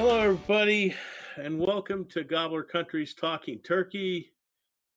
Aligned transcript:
Hello, 0.00 0.18
everybody, 0.18 0.94
and 1.36 1.58
welcome 1.58 2.06
to 2.06 2.24
Gobbler 2.24 2.62
Country's 2.62 3.12
Talking 3.12 3.58
Turkey. 3.58 4.32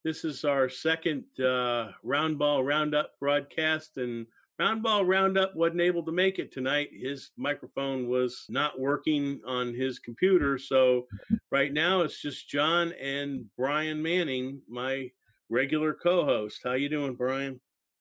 This 0.05 0.23
is 0.23 0.45
our 0.45 0.69
second 0.69 1.25
uh, 1.39 1.89
Roundball 2.05 2.65
Roundup 2.65 3.11
broadcast, 3.19 3.97
and 3.97 4.25
Roundball 4.61 5.05
Roundup 5.05 5.57
wasn't 5.57 5.81
able 5.81 6.05
to 6.05 6.13
make 6.13 6.39
it 6.39 6.53
tonight. 6.53 6.87
His 6.97 7.31
microphone 7.35 8.07
was 8.07 8.45
not 8.47 8.79
working 8.79 9.41
on 9.45 9.73
his 9.73 9.99
computer, 9.99 10.57
so 10.57 11.05
right 11.51 11.73
now 11.73 12.03
it's 12.03 12.21
just 12.21 12.47
John 12.47 12.93
and 12.93 13.43
Brian 13.57 14.01
Manning, 14.01 14.61
my 14.69 15.11
regular 15.49 15.93
co-host. 15.93 16.61
How 16.63 16.75
you 16.75 16.87
doing, 16.87 17.15
Brian? 17.15 17.59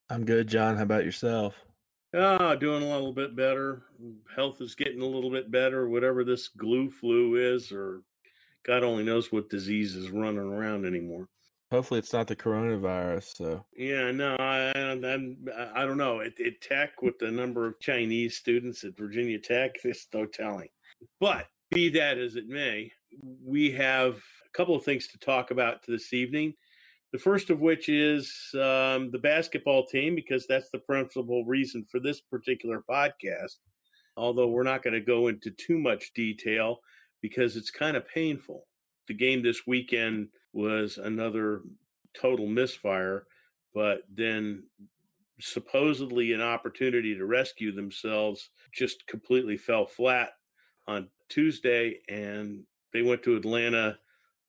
I'm 0.08 0.24
good, 0.24 0.46
John. 0.46 0.76
How 0.76 0.84
about 0.84 1.04
yourself? 1.04 1.56
Ah, 2.14 2.54
doing 2.54 2.82
a 2.82 2.92
little 2.92 3.12
bit 3.12 3.34
better. 3.34 3.82
Health 4.34 4.60
is 4.60 4.74
getting 4.74 5.00
a 5.00 5.06
little 5.06 5.30
bit 5.30 5.50
better. 5.50 5.88
Whatever 5.88 6.24
this 6.24 6.48
glue 6.48 6.90
flu 6.90 7.36
is, 7.36 7.72
or 7.72 8.02
God 8.64 8.84
only 8.84 9.02
knows 9.02 9.32
what 9.32 9.48
disease 9.48 9.96
is 9.96 10.10
running 10.10 10.38
around 10.38 10.84
anymore. 10.84 11.28
Hopefully, 11.70 12.00
it's 12.00 12.12
not 12.12 12.26
the 12.26 12.36
coronavirus. 12.36 13.36
So, 13.36 13.64
Yeah, 13.74 14.10
no, 14.10 14.36
I, 14.38 14.72
I, 14.76 15.82
I 15.82 15.86
don't 15.86 15.96
know. 15.96 16.20
At, 16.20 16.38
at 16.38 16.60
Tech, 16.60 17.00
with 17.00 17.18
the 17.18 17.30
number 17.30 17.66
of 17.66 17.80
Chinese 17.80 18.36
students 18.36 18.84
at 18.84 18.96
Virginia 18.96 19.38
Tech, 19.38 19.76
there's 19.82 20.06
no 20.12 20.26
telling. 20.26 20.68
But 21.18 21.46
be 21.70 21.88
that 21.90 22.18
as 22.18 22.36
it 22.36 22.46
may, 22.46 22.92
we 23.42 23.70
have 23.72 24.16
a 24.16 24.52
couple 24.52 24.76
of 24.76 24.84
things 24.84 25.06
to 25.08 25.18
talk 25.18 25.50
about 25.50 25.86
this 25.86 26.12
evening. 26.12 26.52
The 27.12 27.18
first 27.18 27.50
of 27.50 27.60
which 27.60 27.90
is 27.90 28.32
um, 28.54 29.10
the 29.10 29.20
basketball 29.22 29.86
team, 29.86 30.14
because 30.14 30.46
that's 30.46 30.70
the 30.70 30.78
principal 30.78 31.44
reason 31.44 31.84
for 31.90 32.00
this 32.00 32.20
particular 32.20 32.82
podcast. 32.88 33.56
Although 34.16 34.48
we're 34.48 34.62
not 34.62 34.82
going 34.82 34.94
to 34.94 35.00
go 35.00 35.28
into 35.28 35.50
too 35.50 35.78
much 35.78 36.12
detail 36.14 36.80
because 37.20 37.56
it's 37.56 37.70
kind 37.70 37.96
of 37.96 38.08
painful. 38.08 38.66
The 39.08 39.14
game 39.14 39.42
this 39.42 39.66
weekend 39.66 40.28
was 40.52 40.98
another 40.98 41.62
total 42.18 42.46
misfire, 42.46 43.26
but 43.74 44.02
then 44.12 44.64
supposedly 45.40 46.32
an 46.32 46.40
opportunity 46.40 47.14
to 47.14 47.26
rescue 47.26 47.72
themselves 47.72 48.50
just 48.72 49.06
completely 49.06 49.56
fell 49.56 49.86
flat 49.86 50.30
on 50.86 51.08
Tuesday, 51.28 51.98
and 52.08 52.64
they 52.92 53.02
went 53.02 53.22
to 53.22 53.36
Atlanta, 53.36 53.98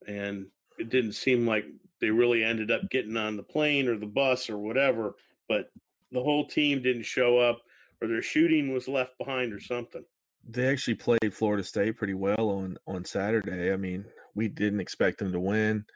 and 0.06 0.46
it 0.78 0.90
didn't 0.90 1.12
seem 1.12 1.46
like 1.46 1.64
they 2.04 2.10
really 2.10 2.44
ended 2.44 2.70
up 2.70 2.90
getting 2.90 3.16
on 3.16 3.34
the 3.36 3.42
plane 3.42 3.88
or 3.88 3.96
the 3.96 4.04
bus 4.04 4.50
or 4.50 4.58
whatever, 4.58 5.14
but 5.48 5.70
the 6.12 6.22
whole 6.22 6.46
team 6.46 6.82
didn't 6.82 7.04
show 7.04 7.38
up 7.38 7.62
or 8.02 8.08
their 8.08 8.20
shooting 8.20 8.74
was 8.74 8.88
left 8.88 9.16
behind 9.16 9.54
or 9.54 9.60
something. 9.60 10.04
they 10.50 10.68
actually 10.68 10.94
played 10.96 11.32
Florida 11.32 11.64
State 11.64 11.96
pretty 11.96 12.12
well 12.12 12.50
on 12.50 12.76
on 12.86 13.04
Saturday. 13.04 13.72
I 13.72 13.76
mean, 13.76 14.04
we 14.34 14.48
didn't 14.48 14.80
expect 14.80 15.18
them 15.18 15.32
to 15.32 15.40
win, 15.40 15.86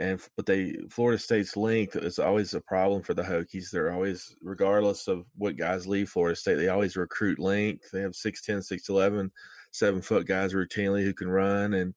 and 0.00 0.20
but 0.36 0.46
they 0.46 0.76
Florida 0.90 1.18
State's 1.18 1.56
length 1.56 1.94
is 1.94 2.18
always 2.18 2.54
a 2.54 2.60
problem 2.60 3.02
for 3.02 3.14
the 3.14 3.22
Hokies. 3.22 3.70
They're 3.70 3.92
always, 3.92 4.34
regardless 4.42 5.06
of 5.06 5.26
what 5.36 5.56
guys 5.56 5.86
leave 5.86 6.08
Florida 6.08 6.34
State, 6.34 6.56
they 6.56 6.68
always 6.68 6.96
recruit 6.96 7.38
length. 7.38 7.92
They 7.92 8.00
have 8.00 8.12
6'10", 8.12 8.58
6'11", 8.58 9.30
seven 9.70 10.02
foot 10.02 10.26
guys 10.26 10.52
routinely 10.52 11.04
who 11.04 11.14
can 11.14 11.28
run, 11.28 11.74
and 11.74 11.94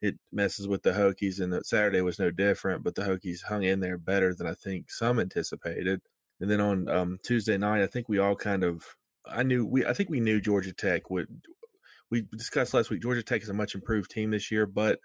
it 0.00 0.16
messes 0.32 0.68
with 0.68 0.82
the 0.82 0.92
Hokies. 0.92 1.40
And 1.40 1.64
Saturday 1.64 2.00
was 2.00 2.18
no 2.18 2.30
different, 2.30 2.82
but 2.82 2.94
the 2.94 3.02
Hokies 3.02 3.42
hung 3.42 3.62
in 3.62 3.80
there 3.80 3.98
better 3.98 4.34
than 4.34 4.46
I 4.46 4.54
think 4.54 4.90
some 4.90 5.18
anticipated. 5.18 6.00
And 6.40 6.50
then 6.50 6.60
on 6.60 6.88
um, 6.88 7.18
Tuesday 7.22 7.56
night, 7.56 7.82
I 7.82 7.86
think 7.86 8.08
we 8.08 8.18
all 8.18 8.36
kind 8.36 8.64
of 8.64 8.84
I 9.26 9.42
knew 9.42 9.64
we 9.64 9.86
I 9.86 9.92
think 9.92 10.10
we 10.10 10.20
knew 10.20 10.40
Georgia 10.40 10.72
Tech 10.72 11.10
would 11.10 11.28
we 12.10 12.26
discussed 12.36 12.74
last 12.74 12.90
week 12.90 13.02
Georgia 13.02 13.22
Tech 13.22 13.42
is 13.42 13.48
a 13.48 13.54
much 13.54 13.74
improved 13.74 14.10
team 14.10 14.30
this 14.30 14.50
year, 14.50 14.66
but 14.66 14.98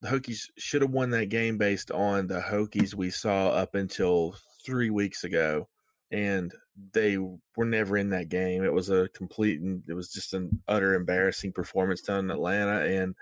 the 0.00 0.08
Hokies 0.08 0.50
should 0.58 0.82
have 0.82 0.90
won 0.90 1.10
that 1.10 1.30
game 1.30 1.58
based 1.58 1.90
on 1.90 2.26
the 2.26 2.40
Hokies 2.40 2.94
we 2.94 3.10
saw 3.10 3.48
up 3.48 3.74
until 3.74 4.36
3 4.64 4.90
weeks 4.90 5.24
ago 5.24 5.68
and 6.10 6.52
they 6.92 7.16
were 7.18 7.64
never 7.64 7.96
in 7.96 8.10
that 8.10 8.28
game. 8.28 8.64
It 8.64 8.72
was 8.72 8.90
a 8.90 9.08
complete 9.14 9.60
and 9.60 9.82
it 9.88 9.94
was 9.94 10.12
just 10.12 10.34
an 10.34 10.62
utter 10.68 10.94
embarrassing 10.94 11.52
performance 11.52 12.02
down 12.02 12.26
in 12.26 12.30
Atlanta 12.30 12.84
and 12.84 13.14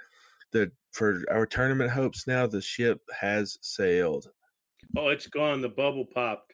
the 0.51 0.73
for 0.93 1.23
our 1.31 1.47
tournament 1.47 1.91
hopes 1.91 2.27
now 2.27 2.47
the 2.47 2.61
ship 2.61 3.01
has 3.19 3.59
sailed. 3.63 4.29
Oh, 4.97 5.09
it's 5.09 5.27
gone. 5.27 5.63
The 5.63 5.69
bubble 5.69 6.05
popped. 6.05 6.53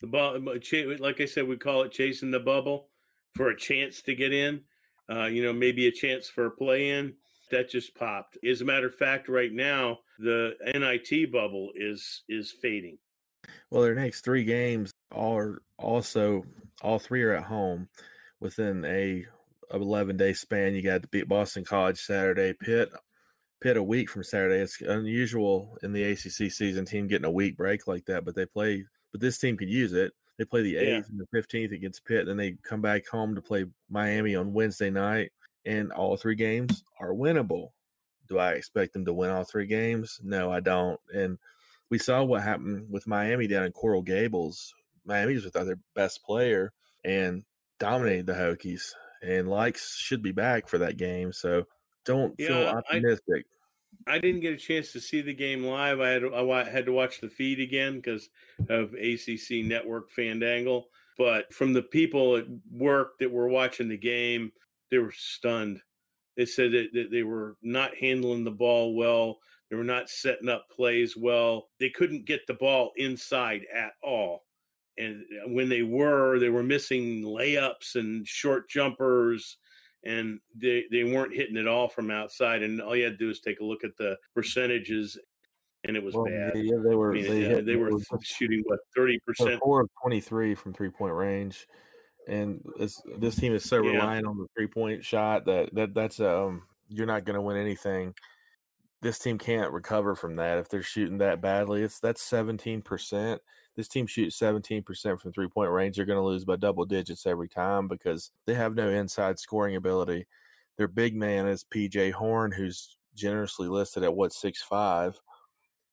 The 0.00 0.06
ball, 0.06 0.38
like 0.40 1.20
I 1.20 1.24
said, 1.24 1.48
we 1.48 1.56
call 1.56 1.82
it 1.82 1.92
chasing 1.92 2.30
the 2.30 2.40
bubble 2.40 2.88
for 3.34 3.48
a 3.48 3.56
chance 3.56 4.02
to 4.02 4.14
get 4.14 4.32
in. 4.32 4.62
Uh, 5.10 5.26
you 5.26 5.42
know, 5.42 5.52
maybe 5.52 5.86
a 5.86 5.92
chance 5.92 6.28
for 6.28 6.46
a 6.46 6.50
play 6.50 6.90
in. 6.90 7.14
That 7.50 7.70
just 7.70 7.94
popped. 7.94 8.38
As 8.44 8.60
a 8.60 8.64
matter 8.64 8.88
of 8.88 8.94
fact, 8.96 9.28
right 9.28 9.52
now 9.52 10.00
the 10.18 10.54
NIT 10.74 11.30
bubble 11.30 11.70
is 11.76 12.24
is 12.28 12.50
fading. 12.50 12.98
Well, 13.70 13.82
their 13.82 13.94
next 13.94 14.22
three 14.22 14.42
games 14.42 14.90
are 15.12 15.62
also 15.78 16.44
all 16.82 16.98
three 16.98 17.22
are 17.22 17.34
at 17.34 17.44
home 17.44 17.88
within 18.40 18.84
a 18.84 19.26
11 19.72 20.16
day 20.16 20.32
span. 20.32 20.74
You 20.74 20.82
got 20.82 21.02
to 21.02 21.08
beat 21.08 21.28
Boston 21.28 21.64
College 21.64 22.00
Saturday, 22.00 22.52
Pitt 22.52 22.90
Pitt 23.60 23.76
a 23.76 23.82
week 23.82 24.10
from 24.10 24.22
Saturday. 24.22 24.56
It's 24.60 24.80
unusual 24.80 25.78
in 25.82 25.92
the 25.92 26.02
ACC 26.04 26.50
season 26.52 26.84
team 26.84 27.06
getting 27.06 27.24
a 27.24 27.30
week 27.30 27.56
break 27.56 27.86
like 27.86 28.04
that, 28.06 28.24
but 28.24 28.34
they 28.34 28.46
play. 28.46 28.84
But 29.12 29.20
this 29.20 29.38
team 29.38 29.56
could 29.56 29.70
use 29.70 29.92
it. 29.92 30.12
They 30.38 30.44
play 30.44 30.62
the 30.62 30.72
Yeah. 30.72 30.98
eighth 30.98 31.08
and 31.08 31.18
the 31.18 31.26
fifteenth 31.32 31.72
against 31.72 32.04
Pitt, 32.04 32.26
then 32.26 32.36
they 32.36 32.52
come 32.62 32.82
back 32.82 33.06
home 33.06 33.34
to 33.34 33.40
play 33.40 33.64
Miami 33.88 34.34
on 34.36 34.52
Wednesday 34.52 34.90
night, 34.90 35.32
and 35.64 35.90
all 35.92 36.16
three 36.16 36.34
games 36.34 36.84
are 37.00 37.12
winnable. 37.12 37.70
Do 38.28 38.38
I 38.38 38.52
expect 38.52 38.92
them 38.92 39.04
to 39.06 39.14
win 39.14 39.30
all 39.30 39.44
three 39.44 39.66
games? 39.66 40.20
No, 40.22 40.50
I 40.50 40.60
don't. 40.60 41.00
And 41.14 41.38
we 41.88 41.98
saw 41.98 42.22
what 42.24 42.42
happened 42.42 42.90
with 42.90 43.06
Miami 43.06 43.46
down 43.46 43.64
in 43.64 43.72
Coral 43.72 44.02
Gables. 44.02 44.74
Miami 45.04 45.34
was 45.34 45.44
without 45.44 45.64
their 45.64 45.78
best 45.94 46.22
player 46.24 46.72
and 47.04 47.44
dominated 47.78 48.26
the 48.26 48.32
Hokies. 48.34 48.92
And 49.22 49.48
likes 49.48 49.96
should 49.96 50.20
be 50.22 50.32
back 50.32 50.66
for 50.68 50.78
that 50.78 50.96
game. 50.98 51.32
So 51.32 51.66
don't 52.06 52.34
feel 52.36 52.50
Yeah, 52.62 52.70
I- 52.72 52.78
optimistic. 52.78 53.46
I 54.06 54.18
didn't 54.18 54.40
get 54.40 54.52
a 54.52 54.56
chance 54.58 54.92
to 54.92 55.00
see 55.00 55.20
the 55.20 55.34
game 55.34 55.64
live. 55.64 56.00
I 56.00 56.10
had 56.10 56.22
to, 56.22 56.34
I 56.34 56.64
had 56.64 56.86
to 56.86 56.92
watch 56.92 57.20
the 57.20 57.28
feed 57.28 57.58
again 57.60 57.96
because 57.96 58.28
of 58.68 58.94
ACC 58.94 59.64
Network 59.64 60.10
Fandangle. 60.12 60.84
But 61.18 61.52
from 61.52 61.72
the 61.72 61.82
people 61.82 62.36
at 62.36 62.44
work 62.70 63.18
that 63.18 63.30
were 63.30 63.48
watching 63.48 63.88
the 63.88 63.96
game, 63.96 64.52
they 64.90 64.98
were 64.98 65.12
stunned. 65.16 65.80
They 66.36 66.46
said 66.46 66.70
that, 66.72 66.92
that 66.92 67.10
they 67.10 67.22
were 67.24 67.56
not 67.62 67.94
handling 67.96 68.44
the 68.44 68.50
ball 68.50 68.94
well. 68.94 69.38
They 69.70 69.76
were 69.76 69.82
not 69.82 70.08
setting 70.10 70.48
up 70.50 70.68
plays 70.70 71.16
well. 71.16 71.70
They 71.80 71.90
couldn't 71.90 72.26
get 72.26 72.46
the 72.46 72.54
ball 72.54 72.92
inside 72.96 73.62
at 73.74 73.94
all. 74.04 74.44
And 74.98 75.24
uh, 75.44 75.48
when 75.48 75.68
they 75.68 75.82
were, 75.82 76.38
they 76.38 76.50
were 76.50 76.62
missing 76.62 77.22
layups 77.22 77.96
and 77.96 78.26
short 78.28 78.68
jumpers 78.70 79.56
and 80.06 80.40
they, 80.54 80.84
they 80.90 81.04
weren't 81.04 81.34
hitting 81.34 81.56
it 81.56 81.66
all 81.66 81.88
from 81.88 82.10
outside. 82.10 82.62
And 82.62 82.80
all 82.80 82.94
you 82.96 83.04
had 83.04 83.18
to 83.18 83.24
do 83.24 83.30
is 83.30 83.40
take 83.40 83.60
a 83.60 83.64
look 83.64 83.84
at 83.84 83.96
the 83.98 84.16
percentages. 84.34 85.18
and 85.84 85.96
it 85.96 86.02
was 86.02 86.14
Well, 86.14 86.24
bad. 86.26 86.52
yeah, 86.56 86.78
they 86.88 86.94
were 86.94 87.12
I 87.12 87.14
mean, 87.14 87.24
they, 87.24 87.40
hit, 87.44 87.66
they 87.66 87.76
were 87.76 87.90
shooting 88.22 88.62
what 88.66 88.80
thirty 88.94 89.18
percent, 89.26 89.60
four 89.62 89.80
of 89.82 89.88
twenty 90.02 90.20
three 90.20 90.54
from 90.54 90.72
three 90.72 90.90
point 90.90 91.14
range, 91.14 91.66
and 92.26 92.60
this 92.78 93.00
this 93.18 93.36
team 93.36 93.54
is 93.54 93.64
so 93.64 93.82
Yeah. 93.82 93.90
reliant 93.90 94.26
on 94.26 94.38
the 94.38 94.46
three 94.56 94.66
point 94.66 95.04
shot 95.04 95.44
that 95.46 95.74
that 95.74 95.94
that's 95.94 96.20
um 96.20 96.62
you're 96.88 97.06
not 97.06 97.24
going 97.24 97.34
to 97.34 97.42
win 97.42 97.56
anything. 97.56 98.14
This 99.02 99.18
team 99.18 99.38
can't 99.38 99.72
recover 99.72 100.14
from 100.14 100.36
that 100.36 100.58
if 100.58 100.68
they're 100.68 100.82
shooting 100.82 101.18
that 101.18 101.40
badly. 101.40 101.82
It's 101.82 102.00
that's 102.00 102.22
seventeen 102.22 102.82
percent. 102.82 103.40
This 103.76 103.88
team 103.88 104.06
shoots 104.06 104.36
seventeen 104.36 104.82
percent 104.82 105.20
from 105.20 105.32
three 105.32 105.48
point 105.48 105.70
range. 105.70 105.96
They're 105.96 106.06
going 106.06 106.18
to 106.18 106.24
lose 106.24 106.44
by 106.44 106.56
double 106.56 106.86
digits 106.86 107.26
every 107.26 107.48
time 107.48 107.88
because 107.88 108.30
they 108.46 108.54
have 108.54 108.74
no 108.74 108.88
inside 108.88 109.38
scoring 109.38 109.76
ability. 109.76 110.26
Their 110.78 110.88
big 110.88 111.14
man 111.14 111.46
is 111.46 111.64
PJ 111.64 112.12
Horne, 112.12 112.52
who's 112.52 112.96
generously 113.14 113.68
listed 113.68 114.02
at 114.02 114.14
what 114.14 114.32
six 114.32 114.62
five. 114.62 115.18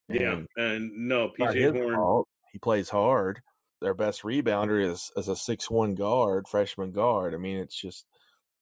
Yeah, 0.08 0.40
and 0.56 0.90
no, 1.08 1.30
PJ 1.38 1.72
Horne. 1.72 1.94
fault. 1.94 2.28
He 2.52 2.58
plays 2.58 2.88
hard. 2.88 3.40
Their 3.80 3.94
best 3.94 4.22
rebounder 4.22 4.82
is 4.82 5.10
is 5.16 5.28
a 5.28 5.36
six 5.36 5.70
one 5.70 5.94
guard, 5.94 6.48
freshman 6.48 6.90
guard. 6.90 7.34
I 7.34 7.38
mean, 7.38 7.58
it's 7.58 7.78
just 7.78 8.06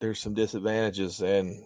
there's 0.00 0.19
some 0.19 0.34
disadvantages, 0.34 1.20
and 1.22 1.62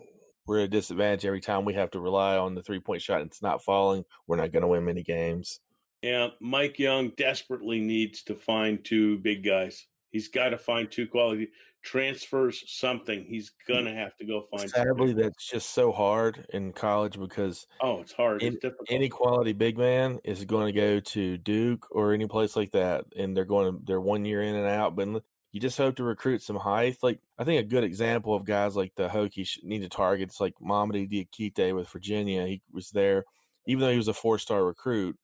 we're 0.47 0.59
at 0.61 0.65
a 0.65 0.69
disadvantage 0.69 1.25
every 1.25 1.41
time 1.41 1.65
we 1.65 1.75
have 1.75 1.91
to 1.93 2.01
rely 2.01 2.37
on 2.37 2.55
the 2.55 2.63
three 2.63 2.81
point 2.81 3.01
shot. 3.01 3.23
and 3.23 3.31
It's 3.31 3.43
not 3.43 3.65
falling. 3.65 4.05
We're 4.27 4.37
not 4.37 4.53
going 4.53 4.63
to 4.63 4.69
win 4.69 4.85
many 4.85 5.03
games. 5.03 5.61
Yeah, 6.03 6.29
Mike 6.41 6.79
Young 6.79 7.13
desperately 7.17 7.81
needs 7.81 8.23
to 8.25 8.35
find 8.35 8.85
two 8.85 9.19
big 9.19 9.45
guys. 9.45 9.87
He's 10.11 10.29
got 10.29 10.51
to 10.51 10.59
find 10.59 10.91
two 10.91 11.07
quality 11.07 11.49
transfers. 11.83 12.65
Something 12.67 13.25
he's 13.25 13.53
hmm. 13.67 13.73
gonna 13.75 13.95
have 13.95 14.17
to 14.17 14.27
go 14.27 14.47
find. 14.51 14.69
Sadly, 14.69 15.13
that's 15.13 15.49
just 15.49 15.71
so 15.71 15.93
hard 15.93 16.47
in 16.51 16.73
college 16.73 17.19
because 17.19 17.67
oh, 17.81 18.01
it's 18.01 18.13
hard. 18.13 18.43
in- 18.43 18.55
it's 18.55 18.63
difficult. 18.63 18.89
any 18.91 19.09
quality 19.09 19.53
big 19.53 19.79
man 19.79 20.19
is 20.25 20.45
going 20.45 20.67
to 20.73 20.79
go 20.79 21.01
to 21.01 21.39
Duke 21.39 21.87
or 21.91 22.13
any 22.13 22.27
place 22.27 22.57
like 22.57 22.73
that, 22.73 23.05
and 23.17 23.37
they're 23.37 23.45
going 23.45 23.73
to 23.73 23.81
they're 23.85 24.01
one 24.01 24.25
year 24.25 24.43
in 24.43 24.55
and 24.55 24.67
out. 24.67 24.97
But 24.97 25.23
you 25.53 25.61
just 25.61 25.79
hope 25.79 25.97
to 25.97 26.05
recruit 26.05 26.43
some 26.43 26.57
height. 26.57 26.99
Like 27.03 27.21
I 27.39 27.45
think 27.45 27.61
a 27.61 27.69
good 27.69 27.85
example 27.85 28.35
of 28.35 28.45
guys 28.45 28.77
like 28.77 28.93
the 28.97 29.09
Hokies 29.09 29.63
need 29.63 29.81
to 29.81 29.89
target. 29.89 30.29
It's 30.29 30.41
like 30.41 30.55
Mamadi 30.61 31.09
Diakite 31.11 31.75
with 31.75 31.89
Virginia. 31.89 32.47
He 32.47 32.61
was 32.73 32.91
there, 32.91 33.25
even 33.67 33.81
though 33.81 33.91
he 33.91 33.97
was 33.97 34.09
a 34.09 34.15
four 34.15 34.39
star 34.39 34.65
recruit. 34.65 35.17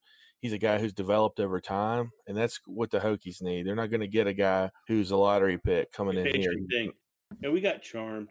He's 0.42 0.52
a 0.52 0.58
guy 0.58 0.78
who's 0.78 0.92
developed 0.92 1.38
over 1.38 1.60
time, 1.60 2.10
and 2.26 2.36
that's 2.36 2.58
what 2.66 2.90
the 2.90 2.98
Hokies 2.98 3.40
need. 3.40 3.64
They're 3.64 3.76
not 3.76 3.90
going 3.90 4.00
to 4.00 4.08
get 4.08 4.26
a 4.26 4.34
guy 4.34 4.70
who's 4.88 5.12
a 5.12 5.16
lottery 5.16 5.56
pick 5.56 5.92
coming 5.92 6.18
in 6.18 6.26
here. 6.34 6.52
thing. 6.68 6.92
And 7.44 7.52
we 7.52 7.60
got 7.60 7.80
charmed. 7.80 8.30